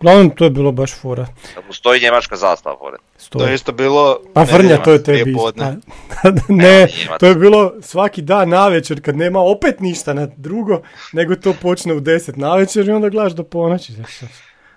[0.00, 1.26] Uglavnom, to je bilo baš fora.
[1.54, 3.00] Da mu stoji njemačka zastava pored.
[3.28, 4.20] To je isto bilo...
[4.34, 5.34] Pa nedjeljom, to je tebi.
[5.34, 5.62] Pa,
[6.48, 7.20] ne, Njemac.
[7.20, 10.80] to je bilo svaki dan navečer kad nema opet ništa na drugo,
[11.12, 13.92] nego to počne u 10 navečer i onda gledaš do ponoći.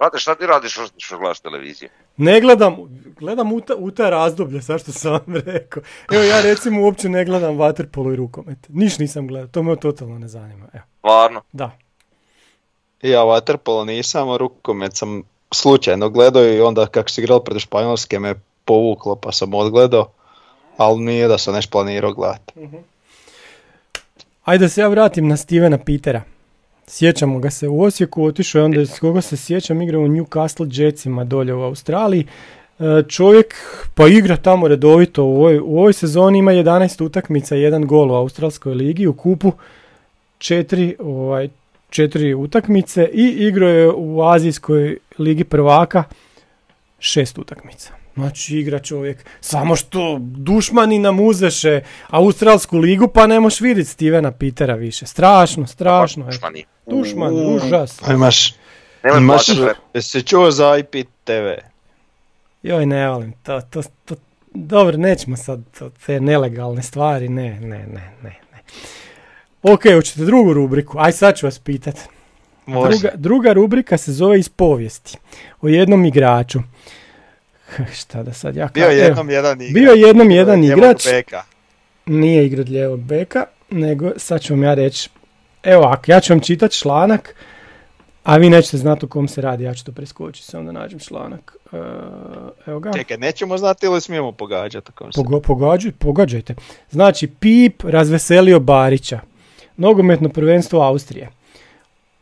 [0.01, 1.89] Brate, šta ti radiš što, što gledaš televiziju?
[2.17, 2.75] Ne gledam,
[3.19, 5.83] gledam u ta, u ta razdoblje, sa što sam vam rekao.
[6.11, 8.57] Evo ja recimo uopće ne gledam vaterpolo i rukomet.
[8.69, 10.65] Niš nisam gledao, to me totalno ne zanima.
[10.73, 11.41] Evo, Stvarno?
[11.51, 11.71] da.
[13.01, 18.19] Ja vaterpolo nisam, a rukomet sam slučajno gledao i onda kako se igralo pred Španjolske
[18.19, 18.35] me
[18.65, 20.11] povuklo pa sam odgledao,
[20.77, 22.53] ali nije da sam nešto planirao gledati.
[24.43, 26.21] Ajde da se ja vratim na Stevena Petera.
[26.93, 30.81] Sjećamo ga se u Osijeku, otišao je onda, s koga se sjećam, igrao u Newcastle
[30.81, 32.25] Jetsima dolje u Australiji.
[32.79, 33.55] E, čovjek
[33.95, 38.13] pa igra tamo redovito, u ovoj, u ovoj sezoni ima 11 utakmica, jedan gol u
[38.13, 39.51] Australskoj ligi, u kupu
[40.37, 41.49] četiri, ovaj,
[41.89, 46.03] četiri utakmice i igrao je u Azijskoj ligi prvaka
[46.99, 47.93] šest utakmica.
[48.13, 54.31] Znači igra čovjek, samo što dušmani nam uzeše Australsku ligu pa ne moš vidjeti Stevena
[54.31, 55.05] Petera više.
[55.05, 56.25] Strašno, strašno.
[56.25, 56.63] je.
[56.95, 57.55] Uuu.
[57.55, 58.01] užas.
[58.03, 58.53] A Imaš,
[59.17, 59.45] imaš,
[59.93, 61.47] jesi čuo za IP TV?
[62.63, 64.15] Joj, ne volim to, to, to,
[64.53, 68.59] dobro, nećemo sad to, te nelegalne stvari, ne, ne, ne, ne, ne.
[69.63, 71.95] Ok, hoćete drugu rubriku, aj sad ću vas pitat.
[72.65, 72.89] Može.
[72.89, 75.17] Druga, druga rubrika se zove iz povijesti,
[75.61, 76.59] o jednom igraču.
[77.99, 79.73] Šta da sad ja Bio jednom jedan igrač.
[79.73, 81.05] Bio je jednom jedan igrač.
[81.05, 81.43] beka.
[82.05, 85.09] nije igrao od lijevog beka, nego sad ću vam ja reći,
[85.63, 87.35] evo ovako, ja ću vam čitati članak,
[88.23, 90.99] a vi nećete znati o kom se radi, ja ću to preskočiti, samo da nađem
[90.99, 91.55] članak.
[91.73, 91.77] E,
[92.65, 92.91] evo ga.
[92.93, 96.55] Čekaj, nećemo znati ili smijemo pogađati se Pogo, pogađaj- pogađajte.
[96.89, 99.19] Znači, Pip razveselio Barića.
[99.77, 101.29] Nogometno prvenstvo Austrije.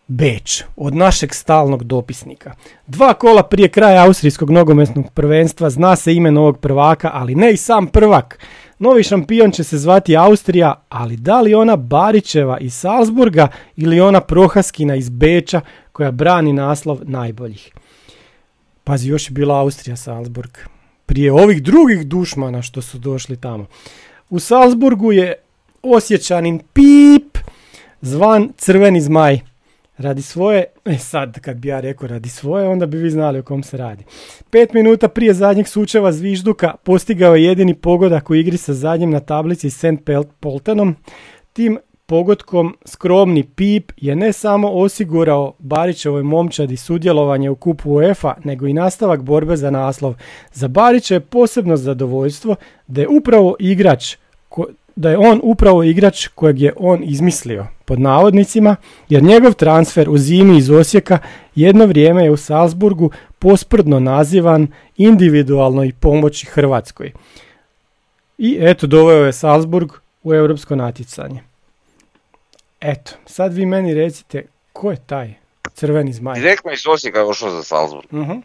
[0.08, 2.54] Beč, od našeg stalnog dopisnika.
[2.88, 7.58] Dva kola prije kraja austrijskog nogometnog prvenstva zna se ime novog prvaka, ali ne i
[7.58, 8.40] sam prvak.
[8.80, 14.22] Novi šampion će se zvati Austrija, ali da li ona Barićeva iz Salzburga ili ona
[14.22, 15.62] Prohaskina iz Beča
[15.92, 17.72] koja brani naslov najboljih.
[18.84, 20.58] Pazi, još je bila Austrija Salzburg.
[21.06, 23.66] Prije ovih drugih dušmana što su došli tamo.
[24.30, 25.34] U Salzburgu je
[25.84, 27.38] osjećanin Pip
[28.02, 29.40] zvan Crveni zmaj.
[30.00, 33.44] Radi svoje, e sad kad bi ja rekao radi svoje, onda bi vi znali o
[33.44, 34.04] kom se radi.
[34.50, 39.20] Pet minuta prije zadnjeg sučeva Zvižduka postigao je jedini pogodak u igri sa zadnjim na
[39.20, 39.86] tablici St.
[40.40, 40.96] Poltenom.
[41.54, 48.68] Tim pogodkom skromni Pip je ne samo osigurao Barićevoj momčadi sudjelovanje u kupu UEFA, nego
[48.68, 50.16] i nastavak borbe za naslov.
[50.54, 52.56] Za Barića je posebno zadovoljstvo
[52.88, 54.16] da je upravo igrač
[54.96, 58.76] da je on upravo igrač kojeg je on izmislio, pod navodnicima,
[59.10, 61.18] jer njegov transfer u zimi iz Osijeka
[61.56, 64.68] jedno vrijeme je u Salzburgu posprdno nazivan
[64.98, 67.12] individualnoj pomoći Hrvatskoj.
[68.38, 69.92] I eto, doveo je Salzburg
[70.24, 71.42] u europsko natjecanje.
[72.82, 75.34] Eto, sad vi meni recite ko je taj
[75.74, 76.40] crveni zmaj?
[76.40, 78.14] Direktno iz Osijeka je ošao za Salzburg.
[78.14, 78.40] Mhm.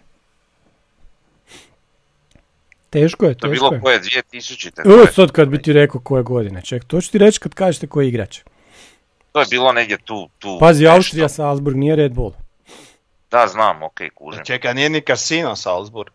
[2.90, 3.80] Teško je, To je teško bilo je.
[3.80, 4.82] koje 2000.
[4.84, 7.86] Evo sad kad bi ti rekao koje godine, ček, to ću ti reći kad kažete
[7.86, 8.40] koji igrač.
[9.34, 10.28] To je bilo negdje tu.
[10.38, 10.96] tu Pazi, nešto.
[10.96, 12.32] Austrija, Salzburg, nije Red Bull.
[13.30, 14.44] Da, znam, ok, kužim.
[14.44, 16.12] Čekaj, nije ni Casino Salzburg.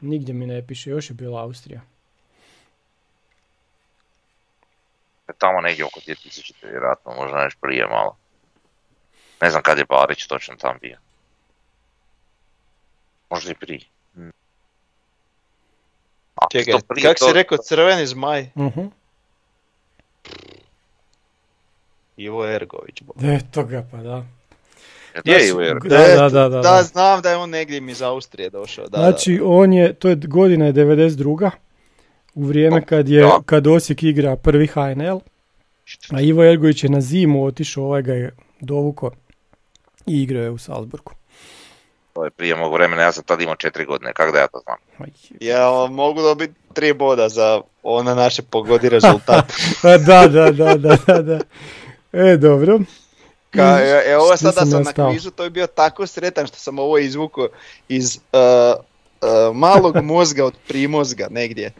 [0.00, 1.80] Nigdje mi ne piše, još je bila Austrija.
[5.38, 6.52] Tamo negdje oko 2000.
[6.62, 8.16] vjerojatno, možda nešto prije malo.
[9.40, 10.98] Ne znam kad je Barić točno tam bio.
[13.30, 13.80] Možda i prije.
[14.14, 14.30] Hm.
[16.52, 18.50] Je Čekaj, kako si rekao crveni zmaj?
[18.56, 18.80] Mhm.
[22.16, 23.02] Ivo Ergović.
[23.02, 23.12] bo.
[23.26, 24.24] Eto ga, pa da.
[25.20, 25.78] Gdje je Iver?
[25.84, 26.82] Da, da, da, da, da.
[26.82, 28.88] znam da je on negdje im iz Austrije došao.
[28.88, 31.50] Da, Znači, on je, to je godina je 92.
[32.34, 33.40] U vrijeme O, kad je, da.
[33.46, 35.20] kad Osijek igra prvi HNL,
[36.10, 39.10] a Ivo Ergović je na zimu otišao, ovaj ga je dovuko
[40.06, 41.12] i igrao je u Salzburgu.
[42.12, 44.60] To je prije mog vremena, ja sam tad imao četiri godine, kako da ja to
[44.64, 44.76] znam?
[45.40, 49.52] Ja mogu dobiti tri boda za ona naše pogodi rezultat.
[49.82, 51.40] Pa da, da, da, da, da, da.
[52.12, 52.80] E, dobro.
[53.50, 56.46] Ka, e, e, ovo Gdje sada sam ja na kvizu, to je bio tako sretan
[56.46, 57.48] što sam ovo izvukao
[57.88, 58.80] iz uh,
[59.22, 61.72] uh, malog mozga od primozga negdje.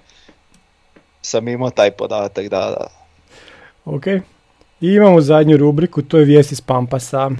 [1.22, 2.86] Sam imao taj podatak, da, da.
[3.84, 4.06] Ok.
[4.80, 7.30] I imamo zadnju rubriku, to je vijest iz Pampasa.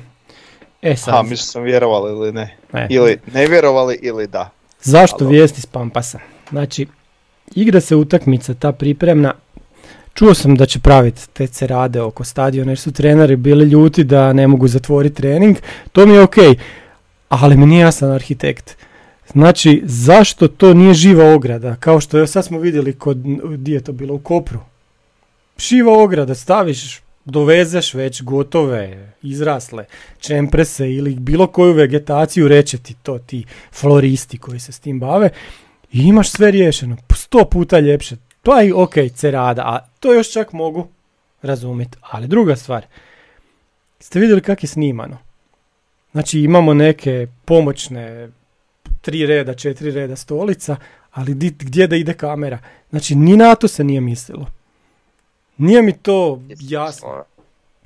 [0.83, 2.57] E sad, Aha, mislim sam vjerovali ili ne.
[2.73, 2.87] ne.
[2.91, 4.51] Ili ne vjerovali ili da.
[4.81, 6.19] Zašto vijesti s Pampasa?
[6.51, 6.87] Znači,
[7.55, 9.35] igra se utakmica, ta pripremna.
[10.15, 14.33] Čuo sam da će praviti te cerade oko stadiona jer su treneri bili ljuti da
[14.33, 15.57] ne mogu zatvoriti trening.
[15.93, 16.37] To mi je ok,
[17.29, 18.77] ali mi nije jasan arhitekt.
[19.33, 21.77] Znači, zašto to nije živa ograda?
[21.81, 24.59] Kao što je, sad smo vidjeli kod, gdje je to bilo, u Kopru.
[25.59, 29.85] Živa ograda, staviš, dovezeš već gotove, izrasle
[30.21, 35.31] čemprese ili bilo koju vegetaciju, reće ti to ti floristi koji se s tim bave
[35.93, 38.17] i imaš sve riješeno, sto puta ljepše.
[38.43, 40.89] Pa i ok, cerada, a to još čak mogu
[41.43, 41.99] razumjeti.
[42.03, 42.87] Ali druga stvar,
[44.01, 45.19] ste vidjeli kako je snimano?
[46.13, 48.31] Znači imamo neke pomoćne
[49.01, 50.77] tri reda, četiri reda stolica,
[51.13, 52.59] ali di- gdje da ide kamera?
[52.91, 54.47] Znači ni na to se nije mislilo.
[55.57, 57.25] Nije mi to jasno.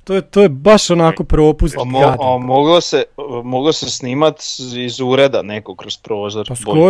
[0.03, 1.75] To je, to je baš onako propust.
[1.75, 3.03] A, mo- a moglo se,
[3.43, 4.39] moglo se snimat
[4.77, 6.47] iz ureda neko kroz prozor.
[6.47, 6.81] Pa bolje.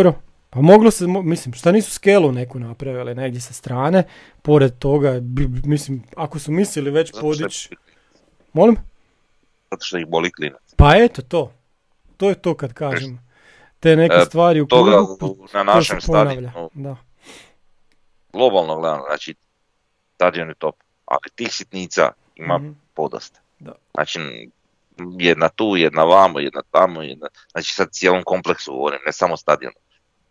[0.50, 4.04] Pa moglo se, mislim, šta nisu skelu neku napravili negdje sa strane,
[4.42, 5.20] pored toga,
[5.64, 7.68] mislim, ako su mislili već podići,
[8.52, 8.76] molim?
[9.70, 10.62] zato što ih boli klinac.
[10.76, 11.52] Pa eto to,
[12.16, 13.28] to je to kad kažem.
[13.80, 16.70] Te neke E, stvari u klubu, na našem stadionu.
[16.74, 16.96] Da.
[18.32, 19.34] Globalno gledano, znači,
[20.14, 20.74] stadion je top,
[21.04, 22.70] ali tih sitnica ima Mhm.
[22.94, 23.40] podosta.
[23.58, 23.72] Da.
[23.94, 24.18] Znači,
[25.18, 29.76] jedna tu, jedna vamo, jedna tamo, jedna, znači sad cijelom kompleksu govorim, ne samo stadionu.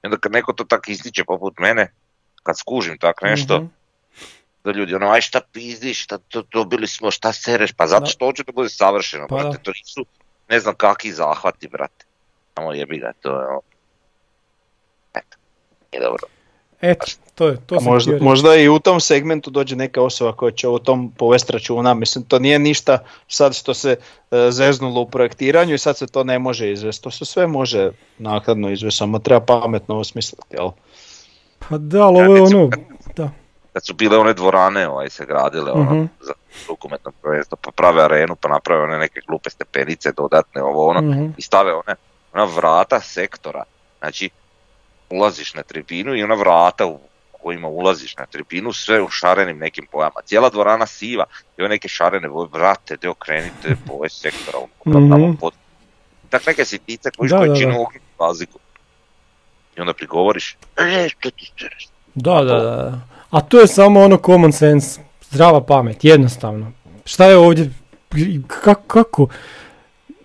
[0.08, 1.92] I onda kad neko to tak ističe poput mene,
[2.44, 3.66] kad skužim tak nešto, Mhm.
[4.64, 8.26] da ljudi ono, aj šta pizdiš, šta to, dobili smo, šta sereš, pa zato što
[8.26, 9.64] hoće da bude savršeno, Pa brate, da.
[9.64, 10.06] to nisu
[10.50, 12.06] ne znam kakvi zahvati, brate.
[12.56, 13.62] Samo jebi ga, to je ono,
[15.14, 15.38] eto,
[15.92, 16.24] nije dobro.
[16.82, 17.06] Eto,
[17.38, 20.68] to je, to sam možda, možda i u tom segmentu dođe neka osoba koja će
[20.68, 21.94] o tom povesti računa.
[21.94, 23.92] Mislim, to nije ništa sad što se
[24.32, 27.04] e, zeznulo u projektiranju i sad se to ne može izvesti.
[27.04, 30.70] To se sve može naknadno izvesti, samo treba pametno osmisliti, jel?
[31.60, 32.70] Pa da, ali ovo je ono,
[33.16, 33.30] da.
[33.74, 36.06] Kad su bile one dvorane ovaj, se gradile ono, Mhm.
[36.22, 36.34] za
[36.70, 41.26] rukometno prvenstvo, pa prave arenu, pa naprave one neke glupe stepenice dodatne, ovo ono, Mhm.
[41.38, 41.96] i stave one,
[42.34, 43.64] ona vrata sektora,
[44.00, 44.30] znači
[45.10, 47.00] ulaziš na tribinu i ona vrata u
[47.42, 50.22] kojima ulaziš na tribinu, sve u šarenim nekim bojama.
[50.26, 51.26] Cijela dvorana siva
[51.58, 55.12] i ove neke šarene boje, vrate, de okrenite boje sektora, unutra, Mhm.
[55.12, 55.54] tamo pod...
[56.30, 57.86] Tak neke sitnice koji, Da, ogromnu
[58.20, 58.60] razliku.
[59.78, 61.88] I onda prigovoriš, e, što ti sereš?
[62.16, 63.00] Da, da, da.
[63.30, 66.72] A to je samo ono common sense, zdrava pamet, jednostavno.
[67.06, 67.70] Šta je ovdje,
[68.48, 69.28] kako, kako?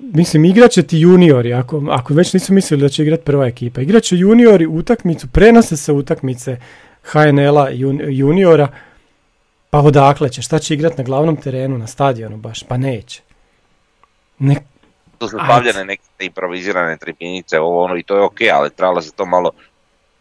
[0.00, 3.80] Mislim, igrat će ti juniori, ako, ako već nisu mislili da će igrat prva ekipa.
[3.80, 6.56] Igrat će juniori utakmicu, prenose se utakmice
[7.02, 8.68] HNL-a jun- juniora,
[9.70, 13.20] pa odakle će, šta će igrat na glavnom terenu, na stadionu baš, pa neće.
[14.38, 14.56] Ne,
[15.18, 19.12] Tu su stavljene neke improvizirane tribinice, ovo ono, i to je ok, ali trebalo se
[19.12, 19.50] to malo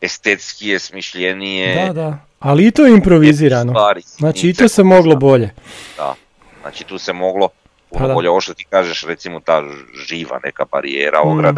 [0.02, 1.76] estetskije, smišljenije.
[1.78, 3.72] da, da, ali i to je improvizirano.
[3.72, 5.50] stvari, Znači i to se moglo bolje.
[5.98, 6.16] Da,
[6.62, 7.50] znači tu se moglo
[7.90, 9.64] puno Pa bolje, ovo što ti kažeš, recimo ta
[10.00, 11.56] živa neka barijera, Mm.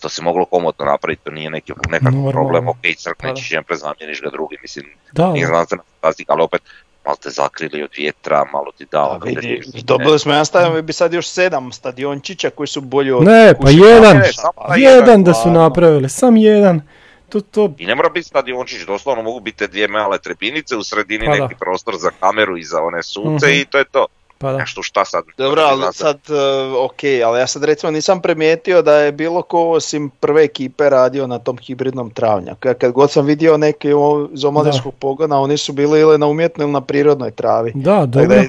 [0.00, 2.94] To se moglo komotno napraviti, to nije neki nekakav problem, ok, Pa da.
[2.94, 5.48] crknećeš jedan prezamjeniš ga drugi, mislim, Da, nije da.
[5.48, 6.62] znanstvena fantastika, ali opet
[7.04, 9.10] malo te zakrili od vjetra, malo ti dao.
[9.12, 13.24] A vidi, dobili smo jedan stadion, bi sad još sedam stadiončića koji su bolji od
[13.24, 16.82] Ne, pa jedan, Ne, samo taj jedan da su napravili, sam jedan.
[17.28, 20.82] To, to, I ne mora biti stadiončić, doslovno mogu biti te dvije male trepinice, u
[20.82, 21.42] sredini Pa da.
[21.42, 23.54] neki prostor za kameru i za one suce Mhm.
[23.54, 24.06] i to je to.
[24.40, 24.58] Pa da.
[24.58, 25.24] Nešto šta sad?
[25.38, 26.36] Dobro, ali sad, uh,
[26.84, 31.26] ok, ali ja sad recimo nisam primijetio da je bilo ko osim prve ekipe radio
[31.26, 32.68] na tom hibridnom travnjaku.
[32.68, 33.88] Ja kad god sam vidio neke
[34.32, 37.72] iz omladinskog pogona, oni su bili ili na umjetnoj ili na prirodnoj travi.
[37.74, 38.28] Da, dobro.
[38.28, 38.48] da je-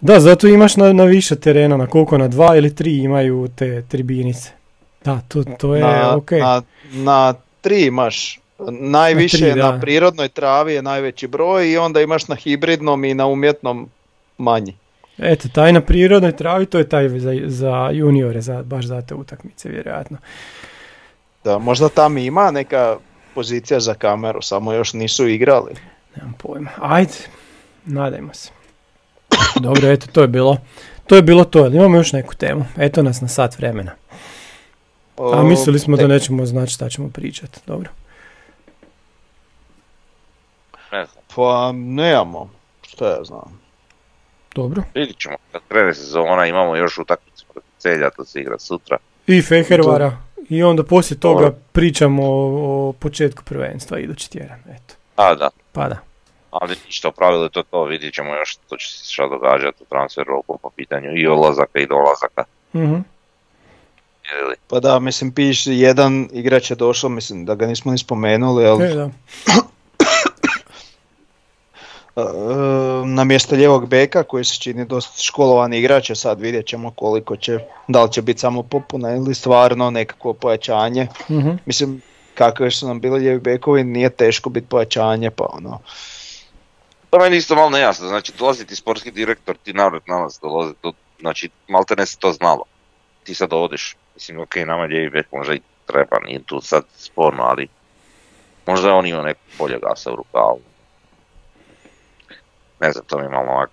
[0.00, 3.82] Da, zato imaš na, na više terena, na koliko, na dva ili tri imaju te
[3.82, 4.50] tribinice.
[5.04, 6.30] Da, to, to je na, ok.
[6.30, 6.62] na,
[6.92, 12.28] na tri imaš najviše Na tri, na, prirodnoj travi je najveći broj i onda imaš
[12.28, 13.88] na hibridnom i na umjetnom
[14.42, 14.76] manji.
[15.18, 19.14] Eto, taj na prirodnoj travi, to je taj za, za juniore, za, baš za te
[19.14, 20.18] utakmice, vjerojatno.
[21.44, 22.96] Da, možda tam ima neka
[23.34, 25.74] pozicija za kameru, samo još nisu igrali.
[26.16, 26.70] Nemam pojma.
[26.80, 27.12] Ajde,
[27.84, 28.50] nadajmo se.
[29.60, 30.56] Dobro, eto, to je bilo.
[31.06, 32.64] To je bilo to, ali imamo još neku temu.
[32.76, 33.92] Eto nas na sat vremena.
[35.16, 37.60] A mislili smo da ne- nećemo znati šta ćemo pričati.
[37.66, 37.90] Dobro.
[41.36, 42.50] Pa nemamo,
[42.82, 43.61] šta ja znam.
[44.54, 44.82] Dobro.
[44.94, 45.36] vidit ćemo.
[45.52, 48.96] Kad krene sezona imamo još utakmicu protiv Celja, to se igra sutra.
[49.26, 50.16] I Fehervara.
[50.48, 51.58] I onda poslije toga Dobro.
[51.72, 54.58] pričamo o, o početku prvenstva idući tjedan.
[54.68, 54.94] Eto.
[55.16, 55.96] A da, Pa da.
[56.50, 59.82] ali ništa u pravilu je to to, vidit ćemo još što će se šta događati
[59.82, 62.44] u transfer roku po pitanju i odlazaka i dolazaka.
[62.74, 62.94] Mhm.
[64.42, 64.54] Ili?
[64.68, 68.84] Pa da, mislim, piš, jedan igrač je došao, mislim da ga nismo ni spomenuli, ali
[68.84, 69.10] E, da.
[72.16, 72.20] e,
[73.06, 77.36] na mjesto ljevog beka koji se čini dosta školovani igrač, a sad vidjet ćemo koliko
[77.36, 77.58] će,
[77.88, 81.08] da li će biti samo popuna ili stvarno nekakvo pojačanje.
[81.30, 81.50] Mhm.
[81.66, 82.02] Mislim,
[82.34, 85.80] kakve su nam bili lijevi bekovi, nije teško biti pojačanje, pa ono,
[87.12, 90.74] To meni isto malo nejasno, znači dolazi ti sportski direktor, ti narod na nas dolazi,
[90.80, 92.64] to, znači malte ne se to znalo.
[93.24, 97.42] Ti sad dovodiš, mislim ok, nama lijevi bek možda i treba, nije tu sad sporno,
[97.42, 97.68] ali
[98.66, 100.60] možda je on imao nekog bolje gasa u rukavu.
[102.82, 103.72] Ne znam, to mi je malo ovako.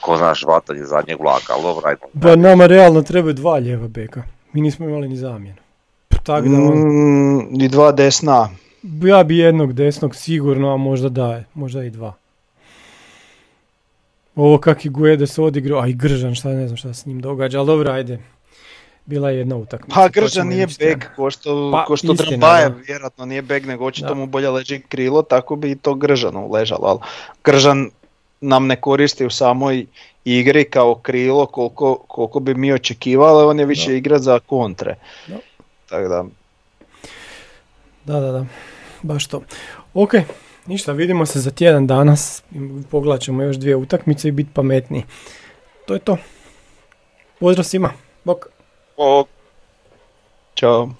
[0.00, 2.00] Ko znaš, vatanje zadnjeg vlaka, ali dobro, ajmo.
[2.22, 4.22] Pa nama realno trebaju dva lijeva beka.
[4.52, 5.56] Mi nismo imali ni zamjenu.
[6.22, 8.48] Tako da on, mm, i dva desna.
[9.02, 12.14] ja bi jednog desnog sigurno, a možda da, možda i dva.
[14.36, 17.20] Ovo kak je Guedes odigrao, a i Gržan, šta ne znam šta se s njim
[17.20, 18.18] događa, ali dobro, ajde.
[19.06, 19.94] Bila je jedna utakmica.
[20.00, 21.14] Pa Gržan nije tamo.
[21.16, 22.76] ko što, Pa, ko što istina, Drbajev da.
[22.86, 26.86] vjerojatno nije bek, nego očito mu bolje leži krilo, tako bi i to Gržanu ležalo.
[26.86, 26.98] Ali
[27.44, 27.90] Gržan
[28.40, 29.86] nam ne koristi u samoj
[30.24, 33.96] igri kao krilo koliko, koliko bi mi očekivali, on je više Da.
[33.96, 34.96] igra za kontre.
[35.26, 35.36] Da.
[35.88, 36.24] Tako da,
[38.04, 38.46] Da, da, da.
[39.02, 39.42] Baš to.
[39.94, 40.10] Ok,
[40.66, 42.42] ništa, vidimo se za tjedan danas.
[42.90, 45.02] Pogledat ćemo još dvije utakmice i biti pametniji.
[45.86, 46.16] To je to.
[47.40, 47.92] Pozdrav svima.
[48.24, 48.46] Bok.
[48.96, 49.24] O,
[50.54, 50.90] čao.